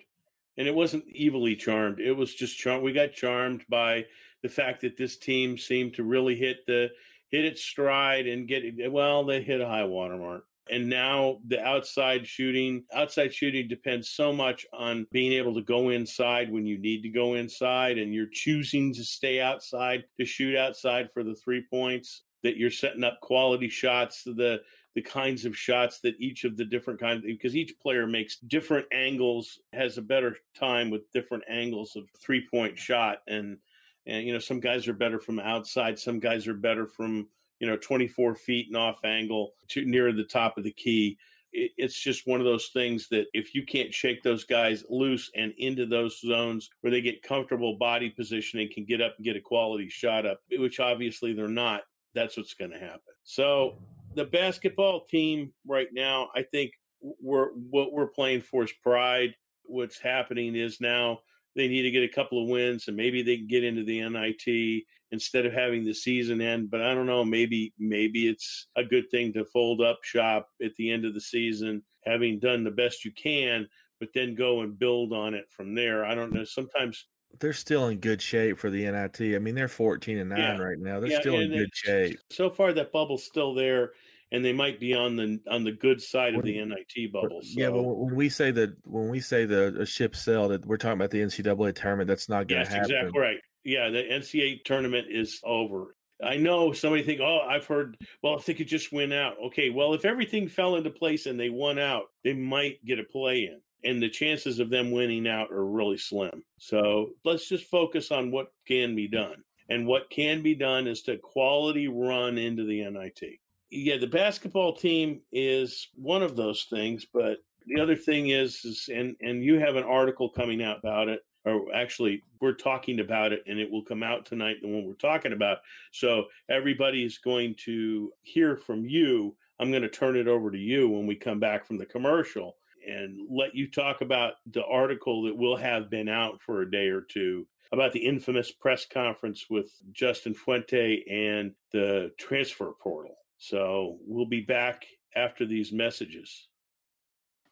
And 0.58 0.68
it 0.68 0.76
wasn't 0.76 1.06
evilly 1.18 1.56
charmed. 1.56 2.02
It 2.02 2.12
was 2.12 2.36
just 2.36 2.58
charmed. 2.58 2.84
We 2.84 2.92
got 2.92 3.14
charmed 3.14 3.64
by 3.70 4.06
the 4.44 4.50
fact 4.50 4.82
that 4.82 4.98
this 4.98 5.18
team 5.18 5.58
seemed 5.58 5.94
to 5.94 6.04
really 6.04 6.36
hit 6.36 6.66
the 6.68 6.90
hit 7.30 7.46
its 7.46 7.62
stride 7.62 8.28
and 8.28 8.46
get. 8.46 8.92
Well, 8.92 9.24
they 9.24 9.42
hit 9.42 9.62
a 9.62 9.68
high 9.68 9.86
water 9.86 10.18
mark. 10.18 10.44
And 10.72 10.90
now 10.90 11.40
the 11.46 11.62
outside 11.62 12.26
shooting, 12.26 12.86
outside 12.94 13.34
shooting 13.34 13.68
depends 13.68 14.10
so 14.10 14.32
much 14.32 14.66
on 14.72 15.06
being 15.12 15.34
able 15.34 15.54
to 15.56 15.62
go 15.62 15.90
inside 15.90 16.52
when 16.52 16.66
you 16.66 16.78
need 16.80 17.04
to 17.04 17.10
go 17.10 17.34
inside, 17.34 17.98
and 17.98 18.14
you're 18.14 18.30
choosing 18.32 18.94
to 18.94 19.04
stay 19.04 19.42
outside 19.42 20.06
to 20.18 20.26
shoot 20.26 20.56
outside 20.56 21.12
for 21.12 21.24
the 21.24 21.36
three 21.36 21.66
points. 21.70 22.24
That 22.44 22.58
you're 22.58 22.72
setting 22.72 23.04
up 23.04 23.20
quality 23.22 23.70
shots, 23.70 24.24
the 24.24 24.62
the 24.96 25.02
kinds 25.02 25.46
of 25.46 25.58
shots 25.58 26.00
that 26.02 26.20
each 26.20 26.44
of 26.44 26.58
the 26.58 26.66
different 26.66 27.00
kinds 27.00 27.24
because 27.26 27.56
each 27.56 27.74
player 27.82 28.06
makes 28.08 28.38
different 28.38 28.86
angles 28.92 29.60
has 29.74 29.98
a 29.98 30.02
better 30.02 30.36
time 30.58 30.90
with 30.90 31.10
different 31.14 31.44
angles 31.50 31.96
of 31.96 32.10
three 32.20 32.46
point 32.52 32.78
shot 32.78 33.20
and 33.28 33.58
and 34.06 34.26
you 34.26 34.34
know 34.34 34.40
some 34.40 34.60
guys 34.60 34.88
are 34.88 34.94
better 34.94 35.20
from 35.20 35.40
outside 35.40 35.98
some 35.98 36.20
guys 36.20 36.48
are 36.48 36.54
better 36.54 36.86
from 36.86 37.28
you 37.62 37.68
know 37.68 37.78
24 37.78 38.36
feet 38.36 38.68
and 38.68 38.76
off 38.76 39.00
angle 39.06 39.54
to 39.70 39.86
near 39.86 40.12
the 40.12 40.24
top 40.24 40.58
of 40.58 40.66
the 40.66 40.72
key 40.72 41.18
it, 41.54 41.72
it's 41.78 41.98
just 41.98 42.28
one 42.28 42.42
of 42.42 42.46
those 42.46 42.70
things 42.74 43.08
that 43.10 43.28
if 43.34 43.56
you 43.56 43.66
can't 43.66 43.94
shake 43.94 44.22
those 44.22 44.44
guys 44.44 44.84
loose 44.90 45.32
and 45.36 45.54
into 45.58 45.86
those 45.86 46.20
zones 46.20 46.70
where 46.82 46.92
they 46.92 47.02
get 47.02 47.24
comfortable 47.24 47.78
body 47.78 48.10
positioning 48.10 48.70
can 48.74 48.84
get 48.84 49.02
up 49.02 49.14
and 49.16 49.26
get 49.26 49.38
a 49.38 49.42
quality 49.42 49.88
shot 49.88 50.26
up 50.26 50.42
which 50.58 50.82
obviously 50.82 51.34
they're 51.34 51.48
not 51.48 51.84
that's 52.14 52.36
what's 52.36 52.54
going 52.54 52.72
to 52.72 52.80
happen 52.80 53.14
so 53.24 53.78
the 54.16 54.26
basketball 54.26 55.06
team 55.06 55.54
right 55.66 55.88
now, 55.92 56.30
I 56.36 56.44
think 56.44 56.74
we're 57.02 57.50
what 57.70 57.94
we're 57.94 58.08
playing 58.08 58.42
for 58.42 58.64
is 58.64 58.74
pride. 58.84 59.36
What's 59.64 60.00
happening 60.00 60.56
is 60.56 60.82
now 60.82 61.20
they 61.56 61.68
need 61.68 61.84
to 61.84 61.92
get 61.92 62.04
a 62.04 62.08
couple 62.14 62.42
of 62.42 62.50
wins 62.50 62.88
and 62.88 62.98
maybe 62.98 63.22
they 63.22 63.38
can 63.38 63.48
get 63.48 63.64
into 63.64 63.84
the 63.84 64.00
NIT 64.02 64.86
instead 65.12 65.46
of 65.46 65.54
having 65.54 65.84
the 65.84 65.94
season 65.94 66.42
end. 66.42 66.70
But 66.72 66.82
I 66.82 66.94
don't 66.94 67.06
know, 67.08 67.26
maybe 67.26 67.74
maybe 67.78 68.28
it's 68.28 68.68
a 68.76 68.84
good 68.84 69.10
thing 69.12 69.34
to 69.34 69.46
fold 69.46 69.82
up 69.82 70.00
shop 70.04 70.50
at 70.64 70.76
the 70.76 70.92
end 70.92 71.06
of 71.06 71.14
the 71.14 71.22
season, 71.22 71.84
having 72.06 72.40
done 72.40 72.64
the 72.64 72.72
best 72.72 73.04
you 73.06 73.12
can, 73.12 73.68
but 74.00 74.10
then 74.14 74.36
go 74.36 74.62
and 74.62 74.80
build 74.80 75.14
on 75.14 75.34
it 75.34 75.50
from 75.50 75.76
there. 75.76 76.06
I 76.06 76.16
don't 76.16 76.34
know. 76.34 76.44
Sometimes 76.46 77.08
They're 77.40 77.52
still 77.54 77.88
in 77.88 78.00
good 78.00 78.22
shape 78.22 78.58
for 78.58 78.70
the 78.70 78.86
NIT. 78.86 79.36
I 79.36 79.40
mean, 79.40 79.56
they're 79.56 79.68
fourteen 79.68 80.18
and 80.18 80.30
nine 80.30 80.38
Yeah. 80.38 80.58
right 80.58 80.78
now. 80.80 81.00
They're 81.02 81.10
Yeah, 81.10 81.20
still 81.20 81.40
in 81.40 81.52
good 81.52 81.70
shape. 81.74 82.20
so 82.30 82.50
far 82.50 82.74
that 82.74 82.92
bubble's 82.92 83.24
still 83.26 83.54
there 83.54 83.94
and 84.32 84.44
they 84.44 84.54
might 84.54 84.80
be 84.80 84.94
on 84.94 85.16
the 85.16 85.40
on 85.50 85.64
the 85.64 85.72
good 85.72 86.02
side 86.02 86.36
of 86.36 86.44
the 86.44 86.64
NIT 86.64 87.12
bubble. 87.12 87.42
So. 87.42 87.60
Yeah, 87.60 87.70
but 87.70 87.84
when 87.84 88.16
we 88.16 88.30
say 88.30 88.52
that 88.52 88.76
when 88.86 89.10
we 89.10 89.20
say 89.20 89.46
the 89.46 89.76
a 89.80 89.86
ship 89.86 90.16
sailed, 90.16 90.52
that 90.52 90.66
we're 90.66 90.78
talking 90.78 90.98
about 90.98 91.12
the 91.12 91.22
NCAA 91.22 91.76
tournament. 91.76 92.08
That's 92.08 92.30
not 92.30 92.48
going 92.48 92.62
Yes, 92.62 92.70
to 92.70 92.76
happen. 92.76 92.92
exactly 92.92 93.20
right. 93.20 93.38
Yeah, 93.64 93.90
the 93.90 94.04
NCAA 94.04 94.64
tournament 94.64 95.08
is 95.10 95.40
over. 95.44 95.96
I 96.24 96.38
know 96.38 96.72
somebody 96.72 97.04
think, 97.04 97.20
oh, 97.20 97.40
I've 97.40 97.66
heard, 97.66 97.98
well, 98.22 98.36
if 98.36 98.46
they 98.46 98.54
could 98.54 98.68
just 98.68 98.92
win 98.92 99.12
out. 99.12 99.36
Okay, 99.48 99.70
well, 99.72 99.94
if 99.94 100.06
everything 100.06 100.48
fell 100.48 100.76
into 100.76 100.92
place 100.92 101.26
and 101.26 101.40
they 101.40 101.50
won 101.50 101.80
out, 101.80 102.04
they 102.24 102.34
might 102.34 102.84
get 102.86 103.00
a 103.00 103.04
play 103.04 103.46
in. 103.46 103.60
And 103.84 104.02
the 104.02 104.10
chances 104.10 104.60
of 104.60 104.70
them 104.70 104.92
winning 104.92 105.28
out 105.28 105.52
are 105.52 105.66
really 105.66 105.98
slim. 105.98 106.44
So 106.60 107.10
let's 107.26 107.50
just 107.50 107.66
focus 107.66 108.12
on 108.12 108.30
what 108.32 108.52
can 108.68 108.96
be 108.96 109.08
done. 109.08 109.44
And 109.70 109.88
what 109.88 110.12
can 110.12 110.44
be 110.44 110.54
done 110.54 110.86
is 110.86 111.02
to 111.04 111.18
quality 111.18 111.88
run 111.88 112.38
into 112.38 112.66
the 112.66 112.84
NIT. 112.84 113.40
Yeah, 113.72 113.98
the 113.98 114.08
basketball 114.08 114.76
team 114.76 115.22
is 115.32 115.88
one 115.96 116.22
of 116.22 116.36
those 116.36 116.68
things, 116.70 117.06
but 117.12 117.38
the 117.66 117.82
other 117.82 117.96
thing 117.96 118.30
is, 118.30 118.66
is 118.66 118.90
and 118.94 119.16
and 119.22 119.44
you 119.44 119.60
have 119.60 119.76
an 119.76 119.84
article 119.84 120.30
coming 120.30 120.62
out 120.62 120.80
about 120.80 121.08
it 121.08 121.22
or 121.46 121.74
actually 121.74 122.24
we're 122.40 122.54
talking 122.54 123.00
about 123.00 123.34
it 123.34 123.44
and 123.48 123.60
it 123.60 123.70
will 123.70 123.84
come 123.84 124.04
out 124.04 124.26
tonight 124.26 124.58
the 124.62 124.68
one 124.68 124.86
we're 124.86 124.94
talking 124.94 125.34
about. 125.34 125.60
So 125.92 126.26
everybody 126.50 127.04
is 127.04 127.18
going 127.18 127.56
to 127.66 128.12
hear 128.22 128.58
from 128.58 128.86
you. 128.86 129.36
I'm 129.60 129.72
going 129.72 129.84
to 129.84 129.90
turn 129.90 130.18
it 130.18 130.28
over 130.28 130.52
to 130.52 130.58
you 130.58 130.90
when 130.90 131.08
we 131.08 131.16
come 131.16 131.40
back 131.40 131.66
from 131.66 131.78
the 131.78 131.86
commercial 131.86 132.58
and 132.88 133.28
let 133.30 133.56
you 133.56 133.70
talk 133.70 134.02
about 134.02 134.34
the 134.52 134.66
article 134.66 135.24
that 135.24 135.38
will 135.38 135.56
have 135.56 135.90
been 135.90 136.10
out 136.10 136.42
for 136.42 136.62
a 136.62 136.72
day 136.72 136.88
or 136.88 137.02
two 137.02 137.46
about 137.72 137.94
the 137.94 138.06
infamous 138.06 138.52
press 138.52 138.88
conference 138.88 139.46
with 139.52 139.72
justin 139.92 140.34
fuente 140.34 141.04
and 141.08 141.54
the 141.72 142.12
transfer 142.18 142.72
portal 142.82 143.16
so 143.42 143.98
we'll 144.06 144.28
be 144.28 144.42
back 144.42 144.86
after 145.16 145.48
these 145.48 145.72
messages 145.72 146.48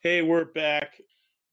hey 0.02 0.22
we're 0.22 0.46
back 0.46 0.94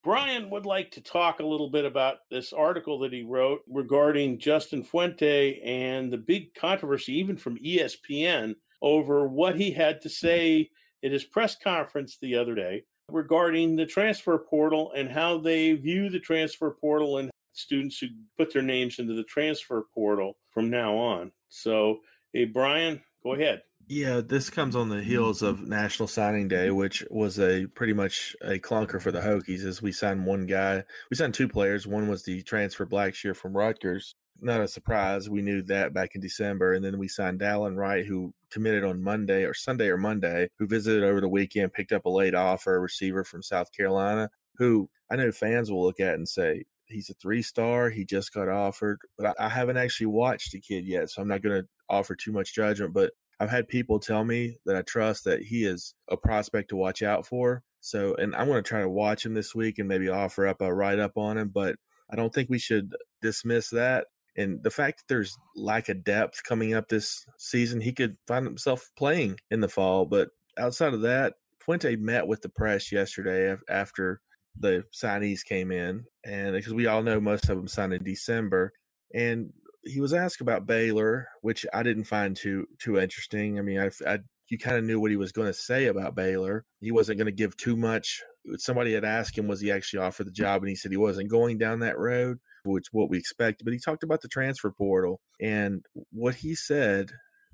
Brian 0.04 0.50
would 0.50 0.66
like 0.66 0.92
to 0.92 1.00
talk 1.00 1.40
a 1.40 1.46
little 1.46 1.68
bit 1.68 1.84
about 1.84 2.18
this 2.30 2.52
article 2.52 3.00
that 3.00 3.12
he 3.12 3.22
wrote 3.22 3.62
regarding 3.66 4.38
Justin 4.38 4.84
Fuente 4.84 5.60
and 5.64 6.12
the 6.12 6.16
big 6.16 6.54
controversy, 6.54 7.18
even 7.18 7.36
from 7.36 7.58
ESPN, 7.58 8.54
over 8.80 9.26
what 9.26 9.56
he 9.56 9.72
had 9.72 10.00
to 10.02 10.08
say 10.08 10.70
at 11.04 11.10
his 11.10 11.24
press 11.24 11.56
conference 11.56 12.18
the 12.20 12.36
other 12.36 12.54
day 12.54 12.84
regarding 13.10 13.74
the 13.74 13.84
transfer 13.86 14.38
portal 14.38 14.92
and 14.96 15.10
how 15.10 15.38
they 15.38 15.72
view 15.72 16.08
the 16.08 16.20
transfer 16.20 16.70
portal 16.70 17.18
and 17.18 17.30
students 17.52 17.98
who 17.98 18.06
put 18.36 18.52
their 18.52 18.62
names 18.62 19.00
into 19.00 19.14
the 19.14 19.24
transfer 19.24 19.86
portal 19.92 20.36
from 20.50 20.70
now 20.70 20.96
on. 20.96 21.32
So, 21.48 21.98
hey, 22.32 22.44
Brian, 22.44 23.02
go 23.24 23.34
ahead. 23.34 23.62
Yeah, 23.88 24.20
this 24.20 24.50
comes 24.50 24.74
on 24.74 24.88
the 24.88 25.00
heels 25.00 25.42
of 25.42 25.60
National 25.60 26.08
Signing 26.08 26.48
Day, 26.48 26.72
which 26.72 27.04
was 27.08 27.38
a 27.38 27.66
pretty 27.66 27.92
much 27.92 28.34
a 28.42 28.58
clunker 28.58 29.00
for 29.00 29.12
the 29.12 29.20
Hokies 29.20 29.64
as 29.64 29.80
we 29.80 29.92
signed 29.92 30.26
one 30.26 30.46
guy. 30.46 30.82
We 31.08 31.16
signed 31.16 31.34
two 31.34 31.46
players. 31.46 31.86
One 31.86 32.08
was 32.08 32.24
the 32.24 32.42
transfer 32.42 32.84
Blackshear 32.84 33.36
from 33.36 33.56
Rutgers. 33.56 34.16
Not 34.40 34.60
a 34.60 34.66
surprise. 34.66 35.30
We 35.30 35.40
knew 35.40 35.62
that 35.62 35.94
back 35.94 36.16
in 36.16 36.20
December. 36.20 36.72
And 36.72 36.84
then 36.84 36.98
we 36.98 37.06
signed 37.06 37.38
Dallin 37.38 37.76
Wright, 37.76 38.04
who 38.04 38.34
committed 38.50 38.82
on 38.82 39.04
Monday 39.04 39.44
or 39.44 39.54
Sunday 39.54 39.86
or 39.86 39.96
Monday, 39.96 40.48
who 40.58 40.66
visited 40.66 41.04
over 41.04 41.20
the 41.20 41.28
weekend, 41.28 41.72
picked 41.72 41.92
up 41.92 42.06
a 42.06 42.10
late 42.10 42.34
offer, 42.34 42.74
a 42.74 42.80
receiver 42.80 43.22
from 43.22 43.40
South 43.40 43.70
Carolina, 43.70 44.28
who 44.56 44.90
I 45.12 45.16
know 45.16 45.30
fans 45.30 45.70
will 45.70 45.84
look 45.84 46.00
at 46.00 46.14
and 46.14 46.28
say, 46.28 46.64
he's 46.86 47.08
a 47.08 47.14
three 47.14 47.42
star. 47.42 47.88
He 47.90 48.04
just 48.04 48.34
got 48.34 48.48
offered, 48.48 48.98
but 49.16 49.28
I, 49.38 49.46
I 49.46 49.48
haven't 49.48 49.76
actually 49.76 50.06
watched 50.06 50.50
the 50.50 50.60
kid 50.60 50.86
yet. 50.86 51.08
So 51.10 51.22
I'm 51.22 51.28
not 51.28 51.42
going 51.42 51.62
to 51.62 51.68
offer 51.88 52.16
too 52.16 52.32
much 52.32 52.52
judgment. 52.52 52.92
But 52.92 53.12
I've 53.38 53.50
had 53.50 53.68
people 53.68 53.98
tell 53.98 54.24
me 54.24 54.56
that 54.64 54.76
I 54.76 54.82
trust 54.82 55.24
that 55.24 55.42
he 55.42 55.64
is 55.64 55.94
a 56.08 56.16
prospect 56.16 56.70
to 56.70 56.76
watch 56.76 57.02
out 57.02 57.26
for. 57.26 57.62
So, 57.80 58.14
and 58.14 58.34
I'm 58.34 58.48
going 58.48 58.62
to 58.62 58.68
try 58.68 58.80
to 58.80 58.88
watch 58.88 59.24
him 59.24 59.34
this 59.34 59.54
week 59.54 59.78
and 59.78 59.88
maybe 59.88 60.08
offer 60.08 60.46
up 60.46 60.60
a 60.60 60.72
write 60.74 60.98
up 60.98 61.16
on 61.16 61.38
him, 61.38 61.50
but 61.50 61.76
I 62.10 62.16
don't 62.16 62.32
think 62.32 62.48
we 62.48 62.58
should 62.58 62.94
dismiss 63.22 63.70
that. 63.70 64.06
And 64.36 64.62
the 64.62 64.70
fact 64.70 64.98
that 64.98 65.04
there's 65.08 65.36
lack 65.54 65.88
of 65.88 66.04
depth 66.04 66.42
coming 66.44 66.74
up 66.74 66.88
this 66.88 67.24
season, 67.38 67.80
he 67.80 67.92
could 67.92 68.16
find 68.26 68.44
himself 68.44 68.90
playing 68.96 69.38
in 69.50 69.60
the 69.60 69.68
fall. 69.68 70.04
But 70.04 70.28
outside 70.58 70.94
of 70.94 71.02
that, 71.02 71.34
Fuente 71.60 71.96
met 71.96 72.26
with 72.26 72.42
the 72.42 72.48
press 72.48 72.92
yesterday 72.92 73.56
after 73.68 74.20
the 74.58 74.84
signees 74.92 75.44
came 75.44 75.70
in, 75.70 76.04
and 76.24 76.54
because 76.54 76.72
we 76.72 76.86
all 76.86 77.02
know 77.02 77.20
most 77.20 77.48
of 77.48 77.56
them 77.56 77.68
signed 77.68 77.92
in 77.92 78.04
December, 78.04 78.72
and 79.14 79.52
he 79.86 80.00
was 80.00 80.12
asked 80.12 80.40
about 80.40 80.66
Baylor, 80.66 81.28
which 81.42 81.64
I 81.72 81.82
didn't 81.82 82.04
find 82.04 82.36
too 82.36 82.66
too 82.78 82.98
interesting. 82.98 83.58
I 83.58 83.62
mean, 83.62 83.78
I, 83.78 83.90
I 84.06 84.18
you 84.48 84.58
kind 84.58 84.76
of 84.76 84.84
knew 84.84 85.00
what 85.00 85.10
he 85.10 85.16
was 85.16 85.32
going 85.32 85.48
to 85.48 85.54
say 85.54 85.86
about 85.86 86.14
Baylor. 86.14 86.64
He 86.80 86.92
wasn't 86.92 87.18
going 87.18 87.26
to 87.26 87.32
give 87.32 87.56
too 87.56 87.76
much. 87.76 88.22
Somebody 88.58 88.92
had 88.92 89.04
asked 89.04 89.36
him, 89.36 89.48
was 89.48 89.60
he 89.60 89.72
actually 89.72 90.04
offered 90.04 90.28
the 90.28 90.32
job? 90.32 90.62
And 90.62 90.68
he 90.68 90.76
said 90.76 90.92
he 90.92 90.96
wasn't 90.96 91.30
going 91.30 91.58
down 91.58 91.80
that 91.80 91.98
road, 91.98 92.38
which 92.64 92.86
what 92.92 93.10
we 93.10 93.18
expected. 93.18 93.64
But 93.64 93.72
he 93.72 93.80
talked 93.80 94.04
about 94.04 94.22
the 94.22 94.28
transfer 94.28 94.70
portal. 94.70 95.20
And 95.40 95.84
what 96.12 96.36
he 96.36 96.54
said 96.54 97.10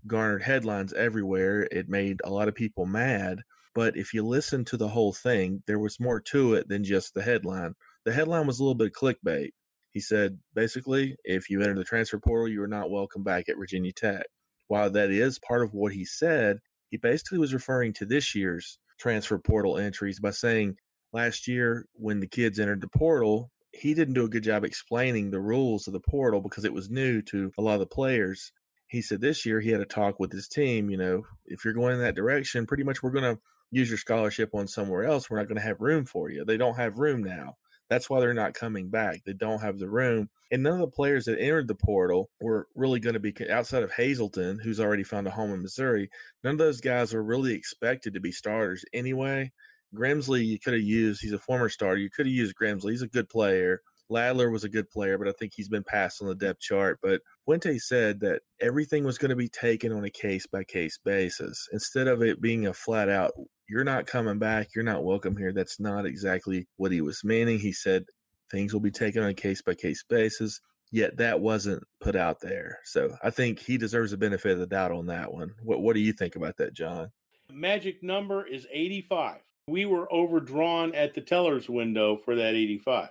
garnered 0.06 0.42
headlines 0.42 0.92
everywhere. 0.92 1.68
It 1.70 1.88
made 1.88 2.20
a 2.24 2.30
lot 2.30 2.48
of 2.48 2.54
people 2.54 2.86
mad. 2.86 3.40
But 3.74 3.96
if 3.96 4.12
you 4.12 4.26
listen 4.26 4.64
to 4.66 4.76
the 4.76 4.88
whole 4.88 5.12
thing, 5.12 5.62
there 5.66 5.78
was 5.78 6.00
more 6.00 6.20
to 6.20 6.54
it 6.54 6.68
than 6.68 6.84
just 6.84 7.14
the 7.14 7.22
headline. 7.22 7.74
The 8.04 8.12
headline 8.12 8.46
was 8.46 8.58
a 8.58 8.62
little 8.62 8.74
bit 8.74 8.92
clickbait. 8.92 9.50
He 9.92 10.00
said, 10.00 10.38
basically, 10.54 11.16
if 11.24 11.50
you 11.50 11.60
enter 11.60 11.74
the 11.74 11.84
transfer 11.84 12.18
portal, 12.18 12.48
you 12.48 12.62
are 12.62 12.68
not 12.68 12.90
welcome 12.90 13.22
back 13.22 13.48
at 13.48 13.58
Virginia 13.58 13.92
Tech. 13.92 14.24
While 14.68 14.90
that 14.90 15.10
is 15.10 15.38
part 15.38 15.62
of 15.62 15.74
what 15.74 15.92
he 15.92 16.04
said, 16.04 16.58
he 16.88 16.96
basically 16.96 17.38
was 17.38 17.54
referring 17.54 17.92
to 17.94 18.06
this 18.06 18.34
year's 18.34 18.78
transfer 18.98 19.38
portal 19.38 19.78
entries 19.78 20.18
by 20.18 20.30
saying 20.30 20.76
last 21.12 21.46
year 21.46 21.86
when 21.94 22.20
the 22.20 22.26
kids 22.26 22.58
entered 22.58 22.80
the 22.80 22.88
portal, 22.88 23.50
he 23.72 23.94
didn't 23.94 24.14
do 24.14 24.24
a 24.24 24.30
good 24.30 24.44
job 24.44 24.64
explaining 24.64 25.30
the 25.30 25.40
rules 25.40 25.86
of 25.86 25.92
the 25.92 26.00
portal 26.00 26.40
because 26.40 26.64
it 26.64 26.72
was 26.72 26.90
new 26.90 27.20
to 27.22 27.52
a 27.58 27.62
lot 27.62 27.74
of 27.74 27.80
the 27.80 27.86
players. 27.86 28.52
He 28.86 29.02
said 29.02 29.20
this 29.20 29.44
year 29.44 29.60
he 29.60 29.70
had 29.70 29.80
a 29.80 29.86
talk 29.86 30.20
with 30.20 30.32
his 30.32 30.48
team, 30.48 30.90
you 30.90 30.96
know, 30.96 31.22
if 31.46 31.64
you're 31.64 31.74
going 31.74 31.94
in 31.94 32.00
that 32.00 32.14
direction, 32.14 32.66
pretty 32.66 32.84
much 32.84 33.02
we're 33.02 33.10
going 33.10 33.34
to 33.34 33.40
use 33.70 33.88
your 33.88 33.98
scholarship 33.98 34.54
on 34.54 34.68
somewhere 34.68 35.04
else. 35.04 35.28
We're 35.28 35.38
not 35.38 35.48
going 35.48 35.56
to 35.56 35.66
have 35.66 35.80
room 35.80 36.04
for 36.04 36.30
you. 36.30 36.44
They 36.44 36.58
don't 36.58 36.76
have 36.76 36.98
room 36.98 37.24
now. 37.24 37.56
That's 37.92 38.08
why 38.08 38.20
they're 38.20 38.32
not 38.32 38.54
coming 38.54 38.88
back. 38.88 39.20
They 39.26 39.34
don't 39.34 39.60
have 39.60 39.78
the 39.78 39.90
room. 39.90 40.30
And 40.50 40.62
none 40.62 40.72
of 40.72 40.78
the 40.78 40.86
players 40.86 41.26
that 41.26 41.38
entered 41.38 41.68
the 41.68 41.74
portal 41.74 42.30
were 42.40 42.66
really 42.74 43.00
going 43.00 43.12
to 43.12 43.20
be 43.20 43.34
outside 43.50 43.82
of 43.82 43.92
Hazelton, 43.92 44.58
who's 44.58 44.80
already 44.80 45.02
found 45.02 45.26
a 45.26 45.30
home 45.30 45.52
in 45.52 45.60
Missouri. 45.60 46.08
None 46.42 46.54
of 46.54 46.58
those 46.58 46.80
guys 46.80 47.12
were 47.12 47.22
really 47.22 47.52
expected 47.52 48.14
to 48.14 48.20
be 48.20 48.32
starters 48.32 48.82
anyway. 48.94 49.52
Grimsley, 49.94 50.42
you 50.42 50.58
could 50.58 50.72
have 50.72 50.82
used, 50.82 51.20
he's 51.20 51.34
a 51.34 51.38
former 51.38 51.68
starter. 51.68 51.98
You 51.98 52.08
could 52.08 52.24
have 52.24 52.34
used 52.34 52.54
Grimsley. 52.56 52.92
He's 52.92 53.02
a 53.02 53.08
good 53.08 53.28
player. 53.28 53.82
Ladler 54.10 54.50
was 54.50 54.64
a 54.64 54.70
good 54.70 54.88
player, 54.88 55.18
but 55.18 55.28
I 55.28 55.32
think 55.32 55.52
he's 55.54 55.68
been 55.68 55.84
passed 55.84 56.22
on 56.22 56.28
the 56.28 56.34
depth 56.34 56.60
chart. 56.60 56.98
But 57.02 57.20
Fuente 57.44 57.76
said 57.76 58.20
that 58.20 58.40
everything 58.58 59.04
was 59.04 59.18
going 59.18 59.28
to 59.28 59.36
be 59.36 59.50
taken 59.50 59.92
on 59.92 60.04
a 60.04 60.10
case 60.10 60.46
by 60.46 60.64
case 60.64 60.98
basis 61.04 61.68
instead 61.74 62.08
of 62.08 62.22
it 62.22 62.40
being 62.40 62.66
a 62.66 62.72
flat 62.72 63.10
out, 63.10 63.32
you're 63.68 63.84
not 63.84 64.06
coming 64.06 64.38
back. 64.38 64.68
You're 64.74 64.84
not 64.84 65.04
welcome 65.04 65.36
here. 65.36 65.52
That's 65.52 65.80
not 65.80 66.06
exactly 66.06 66.66
what 66.76 66.92
he 66.92 67.00
was 67.00 67.24
meaning. 67.24 67.58
He 67.58 67.72
said 67.72 68.04
things 68.50 68.72
will 68.72 68.80
be 68.80 68.90
taken 68.90 69.22
on 69.22 69.30
a 69.30 69.34
case 69.34 69.62
by 69.62 69.74
case 69.74 70.04
basis. 70.08 70.60
Yet 70.90 71.16
that 71.16 71.40
wasn't 71.40 71.82
put 72.00 72.16
out 72.16 72.40
there. 72.40 72.80
So 72.84 73.16
I 73.22 73.30
think 73.30 73.58
he 73.58 73.78
deserves 73.78 74.10
the 74.10 74.18
benefit 74.18 74.52
of 74.52 74.58
the 74.58 74.66
doubt 74.66 74.92
on 74.92 75.06
that 75.06 75.32
one. 75.32 75.52
What 75.62 75.80
What 75.80 75.94
do 75.94 76.00
you 76.00 76.12
think 76.12 76.36
about 76.36 76.58
that, 76.58 76.74
John? 76.74 77.10
Magic 77.50 78.02
number 78.02 78.46
is 78.46 78.66
85. 78.70 79.38
We 79.68 79.86
were 79.86 80.12
overdrawn 80.12 80.94
at 80.94 81.14
the 81.14 81.22
teller's 81.22 81.68
window 81.68 82.18
for 82.18 82.36
that 82.36 82.54
85. 82.54 83.08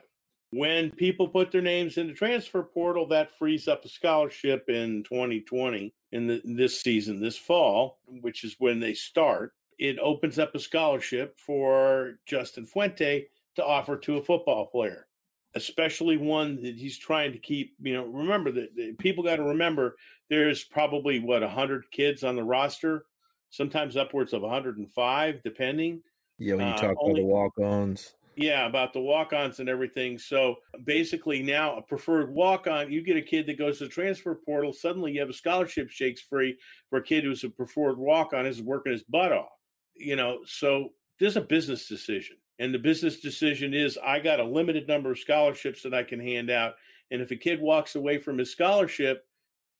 When 0.51 0.91
people 0.91 1.27
put 1.27 1.51
their 1.51 1.61
names 1.61 1.97
in 1.97 2.07
the 2.07 2.13
transfer 2.13 2.61
portal, 2.61 3.07
that 3.07 3.35
frees 3.37 3.67
up 3.67 3.85
a 3.85 3.89
scholarship 3.89 4.65
in 4.67 5.03
2020 5.03 5.93
in 6.11 6.27
the, 6.27 6.41
this 6.43 6.81
season, 6.81 7.21
this 7.21 7.37
fall, 7.37 7.99
which 8.05 8.43
is 8.43 8.57
when 8.59 8.79
they 8.79 8.93
start 8.93 9.53
it 9.81 9.97
opens 9.97 10.37
up 10.37 10.53
a 10.53 10.59
scholarship 10.59 11.39
for 11.39 12.19
Justin 12.27 12.65
Fuente 12.65 13.25
to 13.55 13.65
offer 13.65 13.97
to 13.97 14.17
a 14.17 14.21
football 14.21 14.67
player, 14.67 15.07
especially 15.55 16.17
one 16.17 16.61
that 16.61 16.75
he's 16.75 16.99
trying 16.99 17.31
to 17.31 17.39
keep. 17.39 17.73
You 17.81 17.95
know, 17.95 18.05
remember 18.05 18.51
that 18.51 18.95
people 18.99 19.23
got 19.23 19.37
to 19.37 19.43
remember 19.43 19.97
there's 20.29 20.63
probably 20.63 21.19
what 21.19 21.41
100 21.41 21.89
kids 21.89 22.23
on 22.23 22.35
the 22.35 22.43
roster, 22.43 23.05
sometimes 23.49 23.97
upwards 23.97 24.33
of 24.33 24.43
105, 24.43 25.41
depending. 25.43 26.03
Yeah, 26.37 26.55
when 26.55 26.67
you 26.67 26.73
uh, 26.73 26.77
talk 26.77 26.97
uh, 27.01 27.05
about 27.05 27.15
the 27.15 27.25
walk-ons. 27.25 28.13
Yeah, 28.35 28.67
about 28.67 28.93
the 28.93 29.01
walk-ons 29.01 29.59
and 29.59 29.67
everything. 29.67 30.19
So 30.19 30.57
basically, 30.85 31.41
now 31.41 31.75
a 31.77 31.81
preferred 31.81 32.31
walk-on, 32.31 32.91
you 32.91 33.01
get 33.01 33.17
a 33.17 33.21
kid 33.21 33.47
that 33.47 33.57
goes 33.57 33.79
to 33.79 33.85
the 33.85 33.89
transfer 33.89 34.35
portal. 34.35 34.73
Suddenly, 34.73 35.13
you 35.13 35.21
have 35.21 35.29
a 35.29 35.33
scholarship 35.33 35.89
shakes 35.89 36.21
free 36.21 36.55
for 36.91 36.99
a 36.99 37.03
kid 37.03 37.23
who's 37.23 37.43
a 37.43 37.49
preferred 37.49 37.97
walk-on 37.97 38.45
is 38.45 38.61
working 38.61 38.91
his 38.91 39.03
butt 39.03 39.31
off 39.31 39.49
you 39.95 40.15
know, 40.15 40.39
so 40.45 40.89
there's 41.19 41.37
a 41.37 41.41
business 41.41 41.87
decision. 41.87 42.37
And 42.59 42.73
the 42.73 42.79
business 42.79 43.19
decision 43.19 43.73
is 43.73 43.97
I 44.03 44.19
got 44.19 44.39
a 44.39 44.43
limited 44.43 44.87
number 44.87 45.11
of 45.11 45.19
scholarships 45.19 45.81
that 45.83 45.93
I 45.93 46.03
can 46.03 46.19
hand 46.19 46.49
out. 46.49 46.73
And 47.09 47.21
if 47.21 47.31
a 47.31 47.35
kid 47.35 47.59
walks 47.59 47.95
away 47.95 48.19
from 48.19 48.37
his 48.37 48.51
scholarship, 48.51 49.25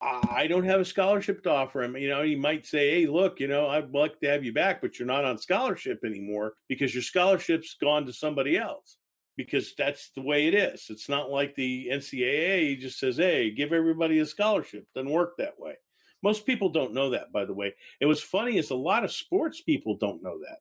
I 0.02 0.48
don't 0.48 0.66
have 0.66 0.80
a 0.80 0.86
scholarship 0.86 1.44
to 1.44 1.52
offer 1.52 1.84
him. 1.84 1.96
You 1.96 2.10
know, 2.10 2.24
he 2.24 2.36
might 2.36 2.66
say, 2.66 2.90
Hey, 2.90 3.06
look, 3.06 3.40
you 3.40 3.48
know, 3.48 3.68
I'd 3.68 3.94
like 3.94 4.20
to 4.20 4.30
have 4.30 4.44
you 4.44 4.52
back, 4.52 4.82
but 4.82 4.98
you're 4.98 5.08
not 5.08 5.26
on 5.26 5.38
scholarship 5.38 6.00
anymore 6.04 6.54
because 6.68 6.94
your 6.94 7.04
scholarship's 7.04 7.76
gone 7.80 8.08
to 8.08 8.14
somebody 8.14 8.58
else 8.58 8.98
because 9.38 9.76
that's 9.78 10.10
the 10.16 10.24
way 10.24 10.48
it 10.48 10.56
is. 10.56 10.88
It's 10.90 11.08
not 11.08 11.30
like 11.30 11.54
the 11.54 11.90
NCAA 11.92 12.80
just 12.80 12.98
says, 12.98 13.18
Hey, 13.18 13.52
give 13.52 13.74
everybody 13.74 14.18
a 14.20 14.26
scholarship. 14.26 14.88
Doesn't 14.96 15.12
work 15.12 15.38
that 15.38 15.60
way. 15.60 15.76
Most 16.24 16.46
people 16.46 16.70
don't 16.70 16.94
know 16.94 17.10
that, 17.10 17.32
by 17.32 17.46
the 17.46 17.54
way. 17.54 17.74
And 18.00 18.08
what's 18.08 18.22
funny 18.22 18.58
is 18.58 18.70
a 18.70 18.76
lot 18.76 19.04
of 19.04 19.12
sports 19.12 19.62
people 19.62 19.98
don't 19.98 20.24
know 20.24 20.40
that. 20.40 20.60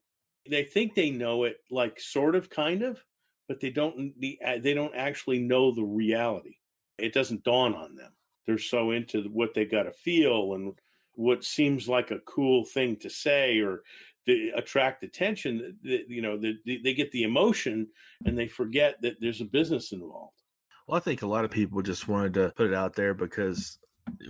They 0.48 0.64
think 0.64 0.94
they 0.94 1.10
know 1.10 1.44
it, 1.44 1.58
like 1.70 2.00
sort 2.00 2.34
of, 2.34 2.48
kind 2.48 2.82
of, 2.82 3.04
but 3.48 3.60
they 3.60 3.70
don't. 3.70 4.14
They 4.20 4.74
don't 4.74 4.94
actually 4.94 5.40
know 5.40 5.74
the 5.74 5.84
reality. 5.84 6.56
It 6.98 7.12
doesn't 7.12 7.44
dawn 7.44 7.74
on 7.74 7.94
them. 7.94 8.12
They're 8.46 8.58
so 8.58 8.92
into 8.92 9.24
what 9.24 9.54
they 9.54 9.64
got 9.64 9.84
to 9.84 9.92
feel 9.92 10.54
and 10.54 10.72
what 11.14 11.44
seems 11.44 11.88
like 11.88 12.10
a 12.10 12.20
cool 12.20 12.64
thing 12.64 12.96
to 12.96 13.10
say 13.10 13.58
or 13.58 13.82
to 14.26 14.52
attract 14.54 15.02
attention. 15.02 15.76
You 15.82 16.22
know, 16.22 16.38
they, 16.38 16.80
they 16.82 16.94
get 16.94 17.10
the 17.12 17.24
emotion 17.24 17.88
and 18.24 18.38
they 18.38 18.48
forget 18.48 19.00
that 19.02 19.16
there's 19.20 19.40
a 19.40 19.46
business 19.46 19.92
involved. 19.92 20.42
Well, 20.86 20.96
I 20.96 21.00
think 21.00 21.22
a 21.22 21.26
lot 21.26 21.44
of 21.44 21.50
people 21.50 21.82
just 21.82 22.08
wanted 22.08 22.34
to 22.34 22.52
put 22.56 22.66
it 22.66 22.74
out 22.74 22.94
there 22.94 23.14
because 23.14 23.78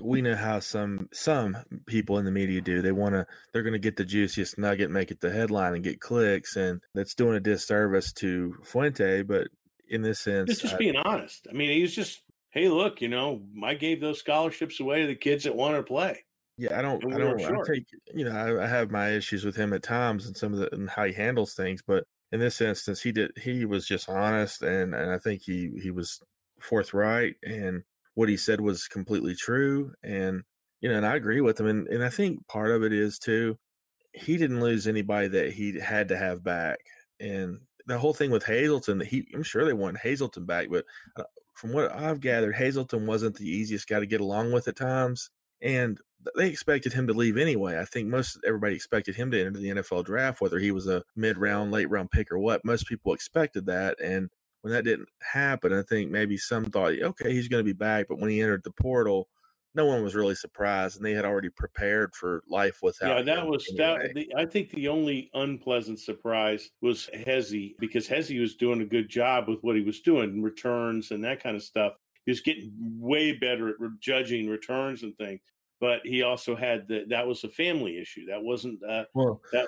we 0.01 0.23
know 0.23 0.35
how 0.35 0.61
some 0.61 1.09
some 1.13 1.57
people 1.87 2.19
in 2.19 2.25
the 2.25 2.31
media 2.31 2.61
do. 2.61 2.83
They 2.83 2.93
want 2.93 3.15
to 3.15 3.27
they're 3.53 3.63
going 3.63 3.73
to 3.73 3.79
get 3.79 3.97
the 3.97 4.05
juiciest 4.05 4.59
nugget, 4.59 4.91
make 4.91 5.11
it 5.11 5.21
the 5.21 5.31
headline, 5.31 5.75
and 5.75 5.85
get 5.85 6.01
clicks, 6.01 6.57
and 6.57 6.81
that's 6.95 7.15
doing 7.15 7.37
a 7.37 7.41
disservice 7.41 8.13
to 8.15 8.55
Fuente. 8.65 9.23
But 9.23 9.49
in 9.89 10.03
this 10.03 10.21
sense, 10.21 10.51
it's 10.51 10.63
just 10.63 10.75
I, 10.75 10.79
being 10.79 10.97
honest. 10.97 11.47
I 11.49 11.53
mean, 11.53 11.71
he's 11.71 11.95
just, 11.95 12.23
hey, 12.51 12.69
look, 12.69 13.01
you 13.01 13.09
know, 13.09 13.43
I 13.65 13.75
gave 13.75 14.01
those 14.01 14.21
scholarships 14.21 14.81
away 14.81 15.03
to 15.03 15.07
the 15.07 15.15
kids 15.15 15.45
that 15.45 15.55
want 15.55 15.77
to 15.77 15.83
play. 15.83 16.25
Yeah, 16.57 16.79
I 16.79 16.83
don't, 16.83 17.03
I 17.15 17.19
don't, 17.19 17.41
I 17.41 17.73
take, 17.73 17.87
you 18.15 18.27
know, 18.27 18.33
I, 18.33 18.65
I, 18.65 18.67
have 18.67 18.91
my 18.91 19.13
issues 19.13 19.47
with 19.47 19.57
him 19.57 19.73
at 19.73 19.83
times 19.83 20.27
and 20.27 20.37
some 20.37 20.53
of 20.53 20.59
the 20.59 20.75
and 20.75 20.91
how 20.91 21.05
he 21.05 21.13
handles 21.15 21.55
things, 21.55 21.81
but 21.87 22.05
in 22.33 22.39
this 22.39 22.61
instance, 22.61 23.01
he 23.01 23.13
did, 23.13 23.33
he 23.43 23.65
was 23.65 23.87
just 23.87 24.09
honest, 24.09 24.63
and 24.63 24.95
and 24.95 25.11
I 25.11 25.19
think 25.19 25.43
he 25.43 25.71
he 25.83 25.91
was 25.91 26.21
forthright 26.61 27.37
and 27.43 27.83
what 28.21 28.29
he 28.29 28.37
said 28.37 28.61
was 28.61 28.87
completely 28.87 29.35
true. 29.35 29.95
And, 30.03 30.43
you 30.83 30.91
know, 30.91 30.97
and 30.99 31.07
I 31.07 31.17
agree 31.17 31.41
with 31.41 31.59
him. 31.59 31.67
And, 31.69 31.89
and 31.89 32.05
I 32.05 32.11
think 32.11 32.47
part 32.49 32.71
of 32.71 32.85
it 32.85 32.93
is 32.93 33.19
too, 33.19 33.57
he 34.13 34.37
didn't 34.37 34.61
lose 34.61 34.87
anybody 34.87 35.27
that 35.29 35.55
he 35.55 35.81
had 35.81 36.09
to 36.09 36.19
have 36.19 36.45
back. 36.45 36.81
And 37.19 37.61
the 37.87 37.99
whole 37.99 38.13
thing 38.13 38.31
with 38.31 38.45
Hazelton, 38.45 38.99
that 38.99 39.09
he, 39.09 39.27
I'm 39.35 39.43
sure 39.43 39.65
they 39.65 39.73
want 39.73 39.97
Hazelton 39.97 40.45
back, 40.45 40.69
but 40.71 40.85
uh, 41.17 41.23
from 41.55 41.73
what 41.73 41.95
I've 41.95 42.21
gathered, 42.21 42.55
Hazelton 42.57 43.07
wasn't 43.07 43.37
the 43.37 43.49
easiest 43.49 43.89
guy 43.89 44.01
to 44.01 44.07
get 44.07 44.21
along 44.21 44.53
with 44.53 44.69
at 44.69 44.77
times. 44.77 45.31
And 45.63 45.99
they 46.37 46.49
expected 46.51 46.93
him 46.93 47.07
to 47.07 47.15
leave 47.15 47.39
anyway. 47.39 47.79
I 47.79 47.87
think 47.87 48.09
most 48.09 48.39
everybody 48.47 48.75
expected 48.75 49.17
him 49.17 49.31
to 49.31 49.41
enter 49.41 49.59
the 49.59 49.71
NFL 49.71 50.05
draft, 50.05 50.43
whether 50.43 50.59
he 50.59 50.73
was 50.73 50.87
a 50.89 51.05
mid 51.17 51.39
round, 51.39 51.73
late 51.73 51.89
round 51.89 52.11
pick 52.11 52.31
or 52.31 52.39
what. 52.39 52.67
Most 52.67 52.87
people 52.87 53.15
expected 53.15 53.65
that. 53.65 53.99
And 53.99 54.29
when 54.63 54.73
that 54.73 54.85
didn't 54.85 55.09
happen, 55.21 55.73
I 55.73 55.83
think 55.83 56.11
maybe 56.11 56.37
some 56.37 56.67
thought, 56.67 56.93
okay, 57.01 57.33
he's 57.33 57.49
going 57.49 57.61
to 57.61 57.65
be 57.65 57.73
back. 57.73 58.07
But 58.09 58.19
when 58.19 58.31
he 58.31 58.41
entered 58.41 58.63
the 58.65 58.71
portal, 58.71 59.29
no 59.75 59.87
one 59.87 60.03
was 60.03 60.15
really 60.15 60.35
surprised, 60.35 60.97
and 60.97 61.05
they 61.05 61.13
had 61.13 61.25
already 61.25 61.49
prepared 61.49 62.15
for 62.15 62.43
life 62.49 62.81
without. 62.83 63.17
Yeah, 63.17 63.23
that 63.23 63.47
was 63.47 63.67
anyway. 63.69 63.99
that. 64.03 64.15
The, 64.15 64.35
I 64.37 64.45
think 64.45 64.71
the 64.71 64.89
only 64.89 65.31
unpleasant 65.35 66.01
surprise 66.01 66.71
was 66.83 67.09
Hezzy 67.15 67.77
because 67.79 68.09
Hezzy 68.09 68.41
was 68.41 68.57
doing 68.57 68.81
a 68.81 68.87
good 68.87 69.09
job 69.09 69.49
with 69.49 69.61
what 69.63 69.77
he 69.77 69.83
was 69.83 70.01
doing, 70.01 70.43
returns 70.43 71.13
and 71.13 71.23
that 71.25 71.43
kind 71.43 71.57
of 71.57 71.63
stuff. 71.63 71.93
He 72.27 72.33
was 72.33 72.41
getting 72.41 72.73
way 72.77 73.33
better 73.33 73.69
at 73.69 73.77
judging 74.01 74.49
returns 74.49 75.05
and 75.05 75.17
things 75.17 75.41
but 75.81 76.01
he 76.05 76.23
also 76.23 76.55
had 76.55 76.87
that 76.89 77.09
that 77.09 77.27
was 77.27 77.43
a 77.45 77.49
family 77.49 77.99
issue 77.99 78.27
that 78.27 78.43
wasn't 78.43 78.79
uh, 78.89 79.05
well, 79.15 79.41
that 79.53 79.67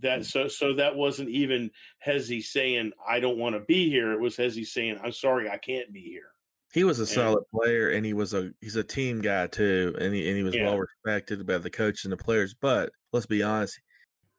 that 0.00 0.24
so 0.24 0.48
so 0.48 0.72
that 0.74 0.94
wasn't 0.94 1.28
even 1.28 1.70
Hezzy 2.06 2.42
saying 2.42 2.92
I 3.06 3.20
don't 3.20 3.36
want 3.38 3.54
to 3.56 3.60
be 3.60 3.90
here 3.90 4.12
it 4.12 4.20
was 4.20 4.36
Hezzy 4.36 4.64
saying 4.66 4.98
I'm 5.02 5.12
sorry 5.12 5.50
I 5.50 5.58
can't 5.58 5.92
be 5.92 6.00
here 6.02 6.30
He 6.72 6.84
was 6.84 6.98
a 6.98 7.02
And- 7.02 7.08
solid 7.08 7.44
player, 7.54 7.90
and 7.90 8.06
he 8.06 8.12
was 8.14 8.32
a 8.32 8.52
he's 8.60 8.76
a 8.76 8.84
team 8.84 9.20
guy 9.20 9.46
too, 9.48 9.94
and 10.00 10.14
he 10.14 10.26
and 10.28 10.36
he 10.36 10.42
was 10.42 10.54
Yeah. 10.54 10.66
well 10.66 10.78
respected 10.78 11.44
by 11.46 11.58
the 11.58 11.70
coach 11.70 12.04
and 12.04 12.12
the 12.12 12.16
players. 12.16 12.54
But 12.54 12.92
let's 13.12 13.26
be 13.26 13.42
honest, 13.42 13.78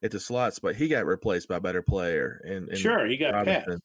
at 0.02 0.12
the 0.12 0.20
slots, 0.20 0.58
but 0.58 0.76
he 0.76 0.88
got 0.88 1.06
replaced 1.06 1.48
by 1.50 1.58
a 1.58 1.62
better 1.62 1.82
player. 1.84 2.42
And, 2.46 2.70
and 2.70 2.78
Sure, 2.78 3.06
he 3.06 3.18
got 3.18 3.34
Robinson. 3.34 3.64
passed. 3.74 3.82